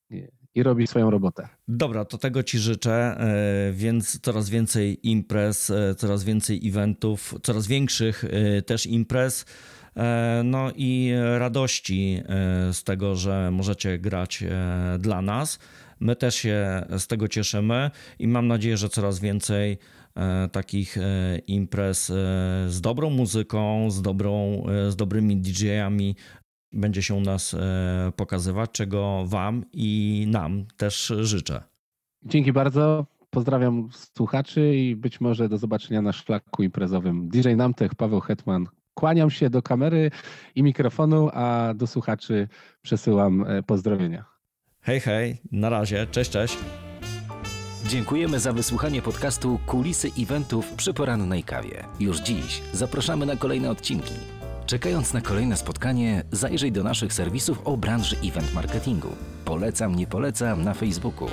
i, 0.09 0.27
i 0.55 0.63
robić 0.63 0.89
swoją 0.89 1.11
robotę. 1.11 1.47
Dobra, 1.67 2.05
to 2.05 2.17
tego 2.17 2.43
Ci 2.43 2.59
życzę, 2.59 2.93
e, 2.93 3.71
więc 3.73 4.19
coraz 4.19 4.49
więcej 4.49 5.09
imprez, 5.09 5.69
e, 5.69 5.95
coraz 5.95 6.23
więcej 6.23 6.67
eventów, 6.67 7.35
coraz 7.43 7.67
większych 7.67 8.23
e, 8.25 8.61
też 8.61 8.85
imprez. 8.85 9.45
E, 9.95 10.41
No 10.45 10.71
i 10.75 11.13
radości 11.37 12.21
e, 12.25 12.73
z 12.73 12.83
tego, 12.83 13.15
że 13.15 13.51
możecie 13.51 13.99
grać 13.99 14.43
e, 14.43 14.97
dla 14.99 15.21
nas. 15.21 15.59
My 15.99 16.15
też 16.15 16.35
się 16.35 16.85
z 16.97 17.07
tego 17.07 17.27
cieszymy 17.27 17.91
i 18.19 18.27
mam 18.27 18.47
nadzieję, 18.47 18.77
że 18.77 18.89
coraz 18.89 19.19
więcej 19.19 19.77
takich 20.51 20.97
imprez 21.47 22.07
z 22.67 22.81
dobrą 22.81 23.09
muzyką, 23.09 23.91
z, 23.91 24.01
dobrą, 24.01 24.63
z 24.89 24.95
dobrymi 24.95 25.37
DJ-ami 25.37 26.15
będzie 26.73 27.03
się 27.03 27.15
u 27.15 27.21
nas 27.21 27.55
pokazywać, 28.15 28.71
czego 28.71 29.23
Wam 29.27 29.65
i 29.73 30.25
nam 30.29 30.65
też 30.77 31.13
życzę. 31.21 31.63
Dzięki 32.25 32.53
bardzo. 32.53 33.05
Pozdrawiam 33.29 33.89
słuchaczy 33.91 34.75
i 34.75 34.95
być 34.95 35.21
może 35.21 35.49
do 35.49 35.57
zobaczenia 35.57 36.01
na 36.01 36.13
szlaku 36.13 36.63
imprezowym. 36.63 37.29
DJ 37.29 37.49
Namtech, 37.55 37.95
Paweł 37.95 38.19
Hetman. 38.19 38.67
Kłaniam 38.93 39.29
się 39.29 39.49
do 39.49 39.61
kamery 39.61 40.11
i 40.55 40.63
mikrofonu, 40.63 41.29
a 41.33 41.73
do 41.75 41.87
słuchaczy 41.87 42.47
przesyłam 42.81 43.45
e, 43.47 43.63
pozdrowienia. 43.63 44.25
Hej, 44.81 44.99
hej, 44.99 45.41
na 45.51 45.69
razie, 45.69 46.07
cześć, 46.07 46.31
cześć. 46.31 46.57
Dziękujemy 47.87 48.39
za 48.39 48.53
wysłuchanie 48.53 49.01
podcastu 49.01 49.59
Kulisy 49.65 50.11
Eventów 50.19 50.73
przy 50.73 50.93
porannej 50.93 51.43
kawie. 51.43 51.83
Już 51.99 52.19
dziś 52.19 52.61
zapraszamy 52.73 53.25
na 53.25 53.35
kolejne 53.35 53.69
odcinki. 53.69 54.13
Czekając 54.65 55.13
na 55.13 55.21
kolejne 55.21 55.57
spotkanie, 55.57 56.23
zajrzyj 56.31 56.71
do 56.71 56.83
naszych 56.83 57.13
serwisów 57.13 57.67
o 57.67 57.77
branży 57.77 58.15
event 58.25 58.53
marketingu. 58.53 59.07
Polecam, 59.45 59.95
nie 59.95 60.07
polecam 60.07 60.63
na 60.63 60.73
Facebooku. 60.73 61.29